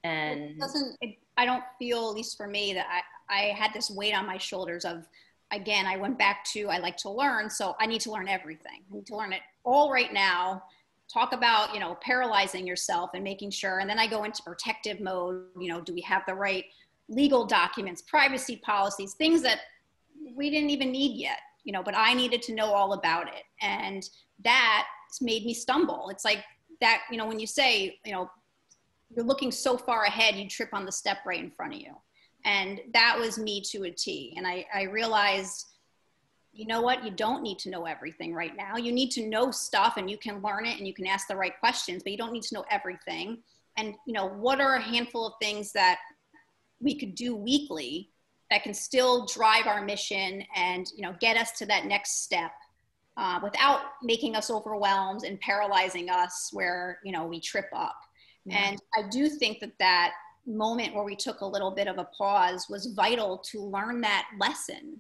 [0.04, 3.74] And it doesn't it, I don't feel at least for me that I I had
[3.74, 5.08] this weight on my shoulders of
[5.52, 8.84] again, I went back to I like to learn, so I need to learn everything.
[8.90, 10.64] I need to learn it all right now.
[11.12, 13.80] Talk about, you know, paralyzing yourself and making sure.
[13.80, 15.46] And then I go into protective mode.
[15.58, 16.66] You know, do we have the right
[17.10, 19.60] legal documents, privacy policies, things that
[20.36, 23.44] we didn't even need yet, you know, but I needed to know all about it.
[23.62, 24.08] And
[24.44, 24.88] that
[25.22, 26.10] made me stumble.
[26.10, 26.44] It's like
[26.82, 28.30] that, you know, when you say, you know,
[29.16, 31.94] you're looking so far ahead, you trip on the step right in front of you.
[32.46, 34.34] And that was me to a T.
[34.38, 35.66] And I, I realized,
[36.54, 38.78] you know what, you don't need to know everything right now.
[38.78, 41.36] You need to know stuff and you can learn it and you can ask the
[41.36, 43.40] right questions, but you don't need to know everything.
[43.78, 46.00] And, you know, what are a handful of things that
[46.80, 48.10] we could do weekly
[48.50, 52.52] that can still drive our mission and, you know, get us to that next step
[53.18, 57.98] uh, without making us overwhelmed and paralyzing us where, you know, we trip up.
[58.50, 60.14] And I do think that that
[60.46, 64.28] moment where we took a little bit of a pause was vital to learn that
[64.40, 64.98] lesson.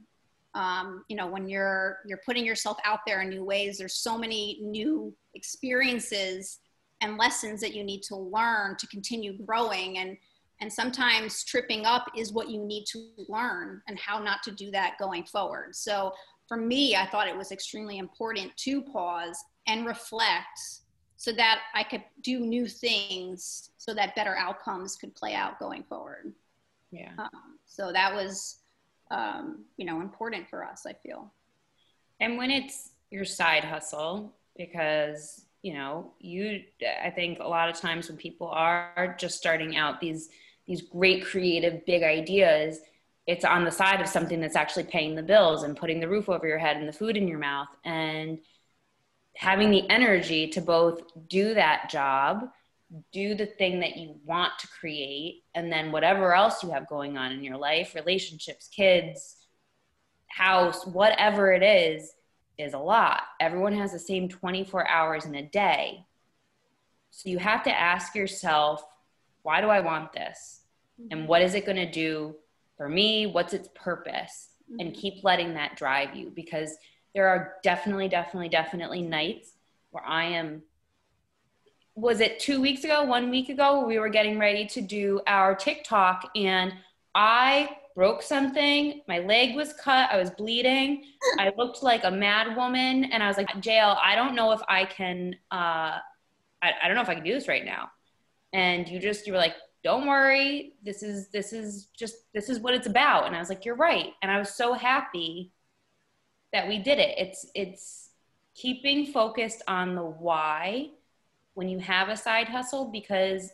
[0.53, 4.17] Um, you know when you're you're putting yourself out there in new ways there's so
[4.17, 6.59] many new experiences
[7.01, 9.97] and lessons that you need to learn to continue growing.
[9.99, 10.17] And
[10.59, 14.71] and sometimes tripping up is what you need to learn and how not to do
[14.71, 16.11] that going forward so
[16.47, 20.59] for me i thought it was extremely important to pause and reflect
[21.17, 25.83] so that I could do new things so that better outcomes could play out going
[25.83, 26.33] forward.
[26.91, 27.11] Yeah.
[27.17, 28.59] Um, so that was,
[29.09, 31.33] um, you know, important for us, I feel.
[32.19, 36.61] And when it's your side hustle, because, you know, you,
[37.03, 40.29] I think a lot of times when people are just starting out these,
[40.67, 42.79] these great creative big ideas,
[43.25, 46.29] it's on the side of something that's actually paying the bills and putting the roof
[46.29, 47.67] over your head and the food in your mouth.
[47.83, 48.39] And,
[49.37, 50.99] having the energy to both
[51.29, 52.49] do that job,
[53.11, 57.17] do the thing that you want to create, and then whatever else you have going
[57.17, 59.35] on in your life relationships, kids,
[60.27, 62.13] house, whatever it is
[62.57, 63.21] is a lot.
[63.39, 66.03] Everyone has the same 24 hours in a day.
[67.11, 68.83] So you have to ask yourself,
[69.43, 70.56] why do I want this?
[71.11, 72.35] And what is it going to do
[72.77, 73.27] for me?
[73.27, 74.49] What's its purpose?
[74.79, 74.99] And mm-hmm.
[74.99, 76.75] keep letting that drive you because
[77.13, 79.53] there are definitely, definitely, definitely nights
[79.91, 80.63] where I am.
[81.95, 85.55] Was it two weeks ago, one week ago, we were getting ready to do our
[85.55, 86.73] TikTok and
[87.15, 89.01] I broke something.
[89.07, 90.11] My leg was cut.
[90.11, 91.03] I was bleeding.
[91.39, 93.05] I looked like a mad woman.
[93.05, 95.97] And I was like, JL, I don't know if I can, uh,
[96.61, 97.89] I, I don't know if I can do this right now.
[98.53, 99.55] And you just, you were like,
[99.87, 100.73] don't worry.
[100.83, 103.25] This is, this is just, this is what it's about.
[103.25, 104.11] And I was like, you're right.
[104.21, 105.53] And I was so happy
[106.53, 107.15] that we did it.
[107.17, 108.09] It's it's
[108.55, 110.89] keeping focused on the why
[111.53, 113.51] when you have a side hustle because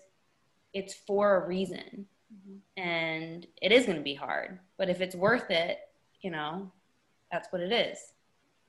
[0.74, 2.06] it's for a reason.
[2.34, 2.82] Mm-hmm.
[2.82, 5.80] And it is going to be hard, but if it's worth it,
[6.22, 6.72] you know,
[7.32, 7.98] that's what it is.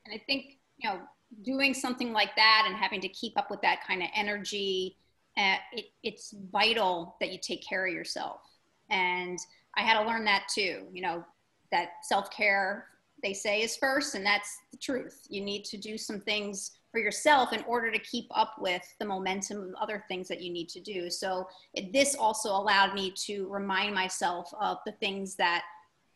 [0.05, 0.99] And I think, you know,
[1.43, 4.97] doing something like that and having to keep up with that kind of energy,
[5.37, 8.41] uh, it, it's vital that you take care of yourself.
[8.89, 9.37] And
[9.75, 11.23] I had to learn that too, you know,
[11.71, 12.87] that self care
[13.23, 15.21] they say is first, and that's the truth.
[15.29, 19.05] You need to do some things for yourself in order to keep up with the
[19.05, 21.09] momentum of other things that you need to do.
[21.09, 25.63] So it, this also allowed me to remind myself of the things that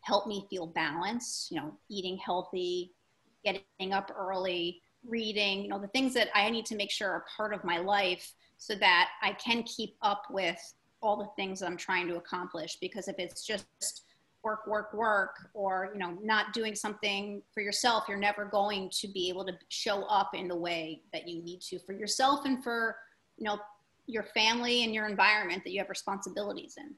[0.02, 2.94] help me feel balanced, you know, eating healthy,
[3.44, 7.26] getting up early, reading, you know, the things that I need to make sure are
[7.36, 10.62] part of my life so that I can keep up with
[11.02, 12.78] all the things I'm trying to accomplish.
[12.80, 14.04] Because if it's just
[14.44, 19.08] work, work, work, or you know, not doing something for yourself, you're never going to
[19.08, 22.64] be able to show up in the way that you need to for yourself and
[22.64, 22.98] for
[23.38, 23.58] you know
[24.08, 26.94] your family and your environment that you have responsibilities in.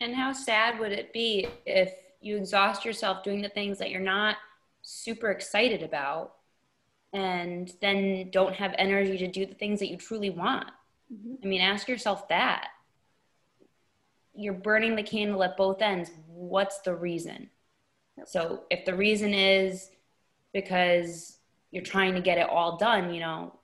[0.00, 4.00] And how sad would it be if you exhaust yourself doing the things that you're
[4.00, 4.36] not
[4.82, 6.34] super excited about
[7.12, 10.70] and then don't have energy to do the things that you truly want?
[11.12, 11.34] Mm-hmm.
[11.42, 12.68] I mean, ask yourself that.
[14.34, 16.10] You're burning the candle at both ends.
[16.26, 17.48] What's the reason?
[18.24, 19.90] So if the reason is
[20.52, 21.38] because
[21.70, 23.58] you're trying to get it all done, you know,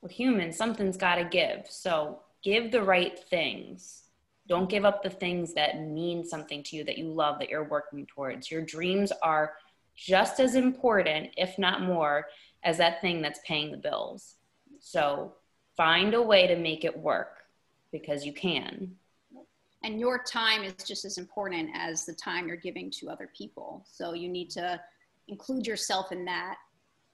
[0.00, 1.66] with humans, something's got to give.
[1.68, 4.02] So give the right things.
[4.46, 7.68] Don't give up the things that mean something to you, that you love, that you're
[7.68, 8.50] working towards.
[8.50, 9.54] Your dreams are
[9.96, 12.26] just as important, if not more,
[12.62, 14.36] as that thing that's paying the bills.
[14.80, 15.34] So
[15.76, 17.38] find a way to make it work
[17.92, 18.94] because you can.
[19.82, 23.84] And your time is just as important as the time you're giving to other people.
[23.90, 24.80] So you need to
[25.28, 26.56] include yourself in that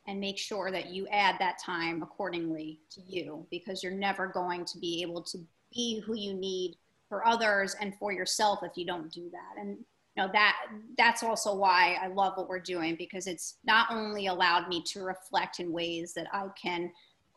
[0.06, 4.64] and make sure that you add that time accordingly to you because you're never going
[4.64, 5.38] to be able to
[5.72, 6.76] be who you need
[7.08, 9.76] for others and for yourself if you don't do that and
[10.16, 10.56] you know that
[10.96, 15.02] that's also why i love what we're doing because it's not only allowed me to
[15.02, 16.90] reflect in ways that i can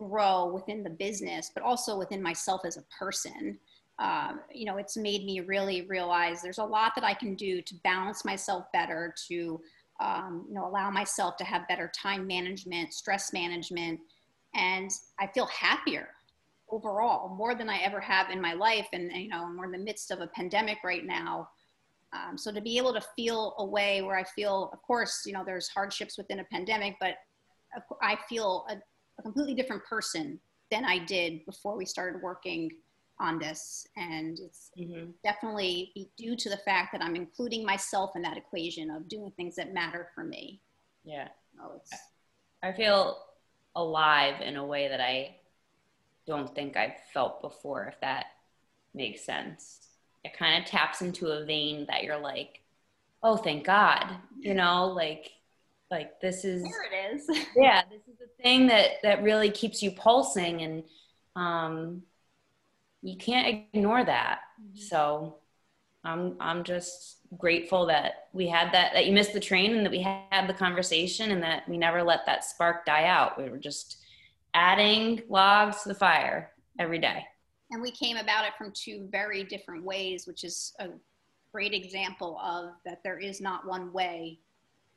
[0.08, 3.58] grow within the business but also within myself as a person
[4.00, 7.62] um, you know it's made me really realize there's a lot that i can do
[7.62, 9.60] to balance myself better to
[10.00, 14.00] um, you know, allow myself to have better time management, stress management,
[14.56, 16.10] and I feel happier
[16.70, 18.88] overall, more than I ever have in my life.
[18.94, 21.50] And, you know, we're in the midst of a pandemic right now.
[22.12, 25.34] Um, so to be able to feel a way where I feel, of course, you
[25.34, 27.16] know, there's hardships within a pandemic, but
[28.02, 28.76] I feel a,
[29.20, 30.40] a completely different person
[30.72, 32.72] than I did before we started working
[33.20, 33.88] on this.
[33.96, 35.12] And it's mm-hmm.
[35.24, 39.56] definitely due to the fact that i'm including myself in that equation of doing things
[39.56, 40.62] that matter for me.
[41.04, 41.28] Yeah.
[41.62, 41.82] Oh,
[42.64, 43.18] i feel
[43.76, 45.36] alive in a way that i
[46.26, 48.26] don't think i've felt before if that
[48.96, 49.88] makes sense.
[50.24, 52.62] It kind of taps into a vein that you're like
[53.22, 55.32] oh thank god you know like
[55.94, 59.82] like this is there it is yeah this is the thing that that really keeps
[59.82, 60.84] you pulsing and
[61.36, 62.04] um
[63.04, 64.40] you can't ignore that.
[64.60, 64.80] Mm-hmm.
[64.80, 65.36] So
[66.04, 69.92] I'm I'm just grateful that we had that that you missed the train and that
[69.92, 73.38] we had the conversation and that we never let that spark die out.
[73.38, 73.98] We were just
[74.54, 77.26] adding logs to the fire every day.
[77.72, 80.90] And we came about it from two very different ways, which is a
[81.52, 84.40] great example of that there is not one way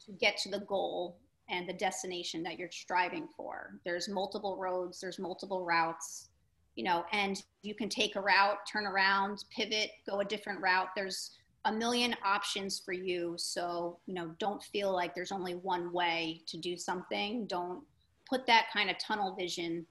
[0.07, 3.79] to get to the goal and the destination that you're striving for.
[3.85, 6.29] There's multiple roads, there's multiple routes
[6.77, 10.89] you know, and you can take a route, turn around, pivot, go a different route.
[10.95, 11.33] There's
[11.65, 13.35] a million options for you.
[13.39, 17.47] So, you know, don't feel like there's only one way to do something.
[17.47, 17.83] Don't
[18.29, 19.87] put that kind of tunnel vision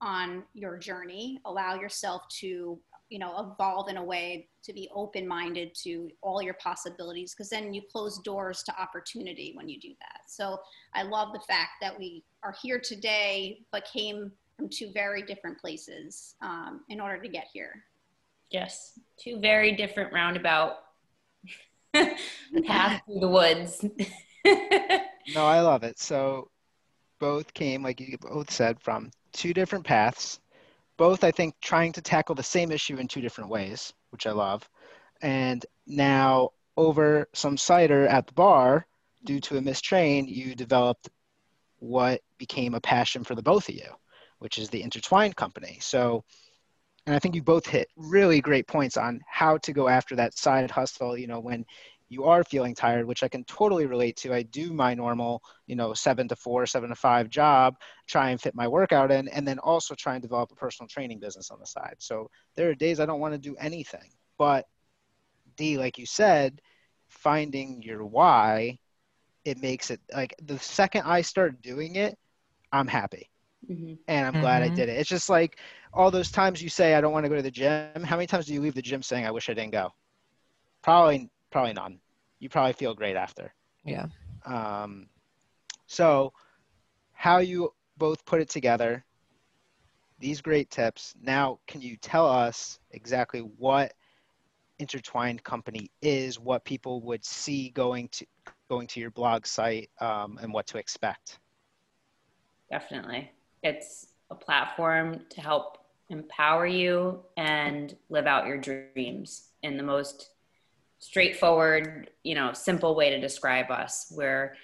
[0.00, 1.40] on your journey.
[1.44, 2.78] Allow yourself to,
[3.14, 7.48] you know, evolve in a way to be open minded to all your possibilities because
[7.48, 10.22] then you close doors to opportunity when you do that.
[10.26, 10.58] So,
[10.94, 15.60] I love the fact that we are here today, but came from two very different
[15.60, 17.84] places um, in order to get here.
[18.50, 20.78] Yes, two very different roundabout
[21.94, 23.84] paths through the woods.
[24.44, 26.00] no, I love it.
[26.00, 26.50] So
[27.20, 30.40] both came, like you both said, from two different paths.
[30.96, 34.32] Both, I think, trying to tackle the same issue in two different ways, which I
[34.32, 34.68] love.
[35.22, 38.86] And now, over some cider at the bar,
[39.24, 41.08] due to a missed train, you developed
[41.78, 43.90] what became a passion for the both of you
[44.44, 45.78] which is the intertwined company.
[45.80, 46.22] So,
[47.06, 50.36] and I think you both hit really great points on how to go after that
[50.36, 51.64] side hustle, you know, when
[52.14, 54.32] you are feeling tired, which I can totally relate to.
[54.32, 57.74] I do my normal, you know, seven to four, seven to five job,
[58.06, 61.18] try and fit my workout in, and then also try and develop a personal training
[61.18, 61.96] business on the side.
[61.98, 64.10] So there are days I don't want to do anything.
[64.38, 64.66] But
[65.56, 66.60] D, like you said,
[67.08, 68.78] finding your why,
[69.44, 72.16] it makes it like the second I start doing it,
[72.72, 73.28] I'm happy.
[73.68, 73.94] Mm-hmm.
[74.08, 74.42] And I'm mm-hmm.
[74.42, 74.76] glad I mm-hmm.
[74.76, 74.98] did it.
[74.98, 75.58] It's just like
[75.92, 78.04] all those times you say I don't want to go to the gym.
[78.04, 79.90] How many times do you leave the gym saying I wish I didn't go?
[80.82, 81.98] Probably, probably none.
[82.44, 83.54] You probably feel great after.
[83.86, 84.04] Yeah.
[84.44, 85.06] Um,
[85.86, 86.34] so,
[87.14, 89.02] how you both put it together?
[90.18, 91.14] These great tips.
[91.22, 93.94] Now, can you tell us exactly what
[94.78, 96.38] intertwined company is?
[96.38, 98.26] What people would see going to
[98.68, 101.38] going to your blog site, um, and what to expect?
[102.70, 103.30] Definitely
[103.62, 105.78] it's a platform to help
[106.10, 110.33] empower you and live out your dreams in the most
[111.04, 114.10] straightforward, you know, simple way to describe us.
[114.16, 114.56] We're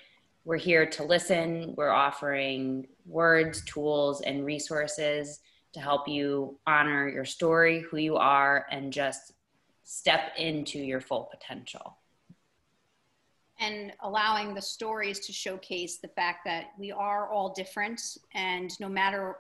[0.46, 1.74] we're here to listen.
[1.76, 5.40] We're offering words, tools, and resources
[5.74, 9.32] to help you honor your story, who you are, and just
[9.84, 11.98] step into your full potential.
[13.58, 18.00] and allowing the stories to showcase the fact that we are all different
[18.32, 19.36] and no matter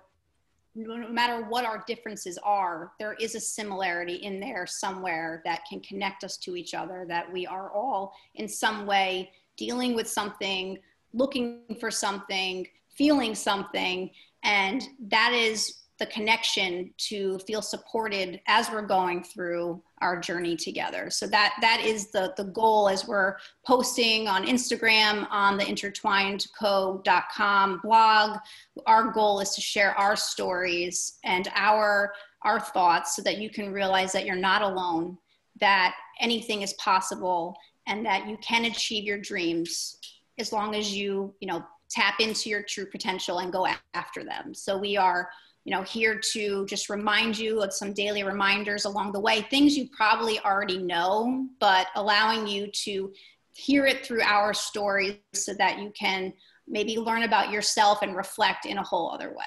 [0.74, 5.80] no matter what our differences are there is a similarity in there somewhere that can
[5.80, 10.78] connect us to each other that we are all in some way dealing with something
[11.12, 12.66] looking for something
[12.96, 14.10] feeling something
[14.44, 21.10] and that is the connection to feel supported as we're going through our journey together.
[21.10, 23.36] So that that is the the goal as we're
[23.66, 28.38] posting on Instagram on the intertwinedco.com blog.
[28.86, 33.72] Our goal is to share our stories and our our thoughts so that you can
[33.72, 35.18] realize that you're not alone,
[35.60, 39.96] that anything is possible and that you can achieve your dreams
[40.38, 44.54] as long as you, you know, tap into your true potential and go after them.
[44.54, 45.28] So we are
[45.64, 49.76] you know here to just remind you of some daily reminders along the way things
[49.76, 53.12] you probably already know but allowing you to
[53.52, 56.32] hear it through our stories so that you can
[56.66, 59.44] maybe learn about yourself and reflect in a whole other way.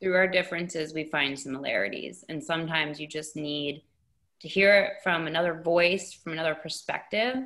[0.00, 3.82] Through our differences we find similarities and sometimes you just need
[4.40, 7.36] to hear it from another voice from another perspective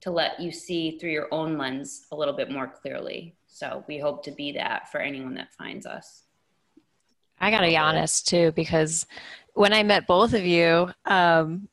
[0.00, 3.34] to let you see through your own lens a little bit more clearly.
[3.46, 6.22] So we hope to be that for anyone that finds us
[7.40, 9.06] I got to be honest too, because
[9.54, 11.68] when I met both of you, um,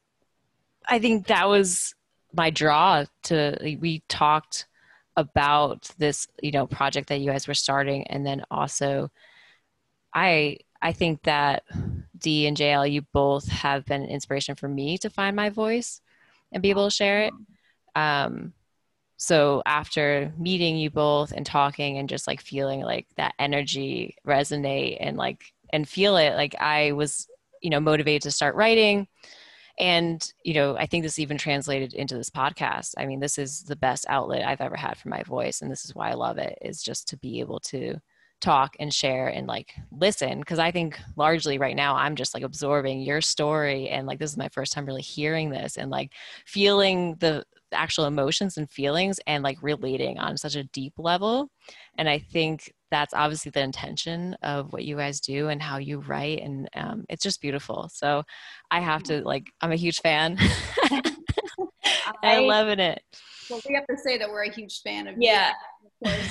[0.88, 1.96] I think that was
[2.34, 4.68] my draw to, we talked
[5.16, 8.06] about this, you know, project that you guys were starting.
[8.08, 9.10] And then also
[10.14, 11.64] I, I think that
[12.18, 16.02] D and JL, you both have been an inspiration for me to find my voice
[16.52, 17.34] and be able to share it.
[17.96, 18.54] Um,
[19.18, 24.98] so after meeting you both and talking and just like feeling like that energy resonate
[25.00, 27.28] and like and feel it like i was
[27.62, 29.08] you know motivated to start writing.
[29.78, 32.94] And you know i think this even translated into this podcast.
[32.98, 35.84] I mean this is the best outlet i've ever had for my voice and this
[35.84, 37.96] is why i love it is just to be able to
[38.40, 40.40] talk and share and like listen.
[40.40, 44.32] Because i think largely right now i'm just like absorbing your story and like this
[44.32, 46.12] is my first time really hearing this and like
[46.46, 47.44] feeling the
[47.74, 51.50] actual emotions and feelings and like relating on such a deep level.
[51.98, 56.00] And i think that's obviously the intention of what you guys do and how you
[56.02, 58.24] write and um, it's just beautiful so
[58.72, 60.38] i have to like i'm a huge fan
[62.24, 63.02] i'm loving it
[63.50, 66.10] well we have to say that we're a huge fan of yeah you.
[66.10, 66.30] of course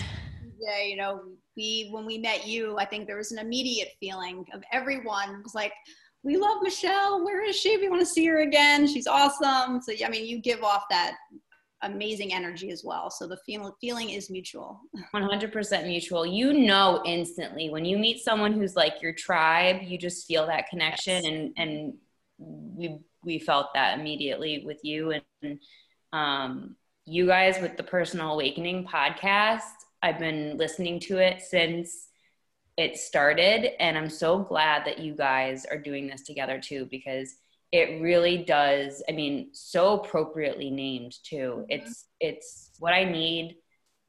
[0.60, 1.20] yeah you know
[1.56, 5.54] we when we met you i think there was an immediate feeling of everyone was
[5.54, 5.72] like
[6.24, 7.22] we love Michelle.
[7.22, 7.76] Where is she?
[7.76, 8.86] We want to see her again.
[8.86, 9.82] She's awesome.
[9.82, 11.16] So, I mean, you give off that
[11.84, 13.10] amazing energy as well.
[13.10, 14.80] So the feeling feeling is mutual.
[15.14, 16.26] 100% mutual.
[16.26, 20.68] You know instantly when you meet someone who's like your tribe, you just feel that
[20.68, 21.32] connection yes.
[21.32, 21.94] and and
[22.38, 25.12] we we felt that immediately with you
[25.42, 25.58] and
[26.12, 26.76] um
[27.06, 29.72] you guys with the personal awakening podcast.
[30.02, 32.08] I've been listening to it since
[32.76, 37.36] it started and I'm so glad that you guys are doing this together too because
[37.74, 41.36] it really does i mean so appropriately named too.
[41.36, 41.64] Mm-hmm.
[41.68, 43.56] it's it's what i need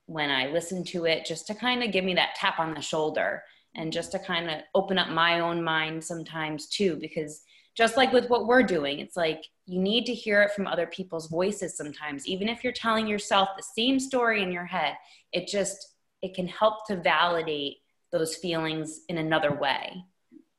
[0.06, 2.82] when i listen to it just to kind of give me that tap on the
[2.82, 3.44] shoulder
[3.76, 7.42] and just to kind of open up my own mind sometimes too because
[7.76, 10.86] just like with what we're doing it's like you need to hear it from other
[10.86, 12.28] people's voices sometimes.
[12.28, 14.94] Even if you're telling yourself the same story in your head
[15.34, 17.78] it just it can help to validate
[18.12, 20.06] those feelings in another way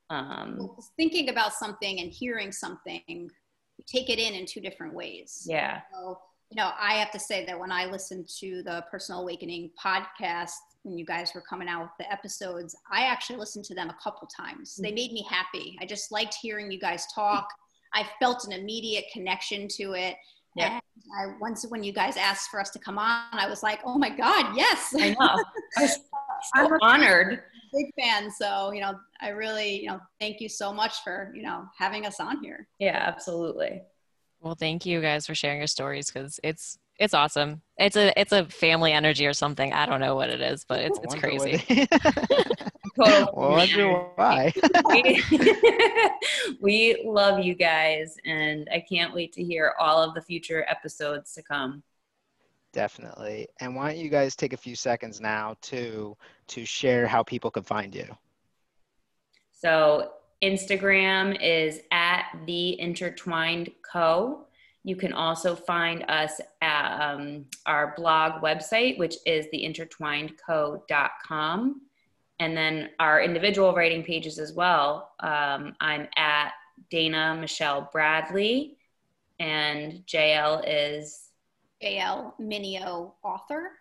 [0.09, 5.45] um, thinking about something and hearing something, you take it in in two different ways.
[5.45, 5.81] Yeah.
[5.93, 9.71] So, you know, I have to say that when I listened to the Personal Awakening
[9.83, 10.51] podcast,
[10.83, 13.97] when you guys were coming out with the episodes, I actually listened to them a
[14.01, 14.75] couple times.
[14.75, 15.77] They made me happy.
[15.81, 17.49] I just liked hearing you guys talk.
[17.93, 20.15] I felt an immediate connection to it.
[20.55, 20.73] Yeah.
[20.73, 20.81] And
[21.19, 23.97] I, once when you guys asked for us to come on, I was like, oh
[23.97, 24.93] my God, yes.
[24.97, 25.43] I know.
[25.77, 25.99] I was
[26.55, 27.43] so honored
[27.73, 28.31] big fan.
[28.31, 32.05] So, you know, I really, you know, thank you so much for, you know, having
[32.05, 32.67] us on here.
[32.79, 33.81] Yeah, absolutely.
[34.41, 37.61] Well, thank you guys for sharing your stories because it's it's awesome.
[37.77, 39.71] It's a it's a family energy or something.
[39.73, 41.87] I don't know what it is, but it's it's crazy.
[42.97, 44.53] wonder why.
[46.61, 51.33] we love you guys, and I can't wait to hear all of the future episodes
[51.33, 51.83] to come.
[52.77, 53.49] Definitely.
[53.59, 56.15] And why don't you guys take a few seconds now to
[56.49, 58.05] to share how people can find you?
[59.51, 60.11] So
[60.43, 64.45] Instagram is at the intertwined co.
[64.83, 71.81] You can also find us at um, our blog website, which is theintertwinedco.com.
[72.39, 75.13] And then our individual writing pages as well.
[75.21, 76.51] Um, I'm at
[76.91, 78.77] Dana Michelle Bradley,
[79.39, 81.26] and JL is
[81.81, 83.71] JL Minio author.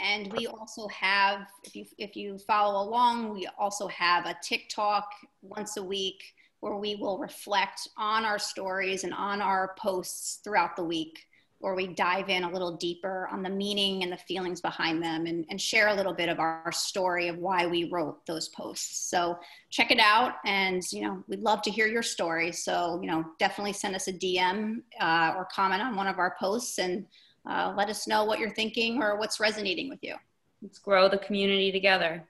[0.00, 5.08] And we also have, if you, if you follow along, we also have a TikTok
[5.42, 6.22] once a week
[6.60, 11.26] where we will reflect on our stories and on our posts throughout the week
[11.62, 15.26] where we dive in a little deeper on the meaning and the feelings behind them
[15.26, 19.08] and, and share a little bit of our story of why we wrote those posts.
[19.08, 19.38] So
[19.70, 20.34] check it out.
[20.44, 22.50] And, you know, we'd love to hear your story.
[22.50, 26.34] So, you know, definitely send us a DM uh, or comment on one of our
[26.36, 27.06] posts and
[27.48, 30.16] uh, let us know what you're thinking or what's resonating with you.
[30.62, 32.24] Let's grow the community together.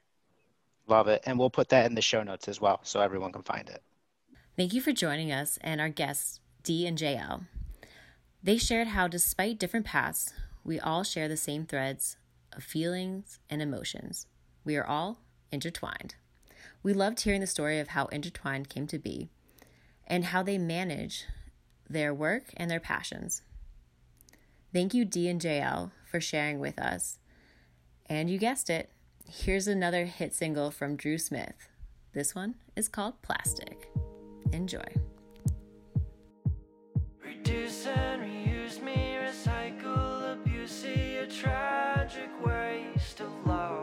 [0.88, 1.22] Love it.
[1.24, 3.82] And we'll put that in the show notes as well so everyone can find it.
[4.58, 7.46] Thank you for joining us and our guests, D and JL.
[8.42, 10.32] They shared how, despite different paths,
[10.64, 12.16] we all share the same threads
[12.52, 14.26] of feelings and emotions.
[14.64, 15.20] We are all
[15.50, 16.16] intertwined.
[16.82, 19.28] We loved hearing the story of how Intertwined came to be
[20.06, 21.24] and how they manage
[21.88, 23.42] their work and their passions.
[24.72, 27.18] Thank you, D and JL, for sharing with us.
[28.06, 28.90] And you guessed it,
[29.28, 31.68] here's another hit single from Drew Smith.
[32.12, 33.88] This one is called Plastic.
[34.52, 34.84] Enjoy.
[37.22, 38.11] Reducer.
[42.12, 43.81] tragic waste of love.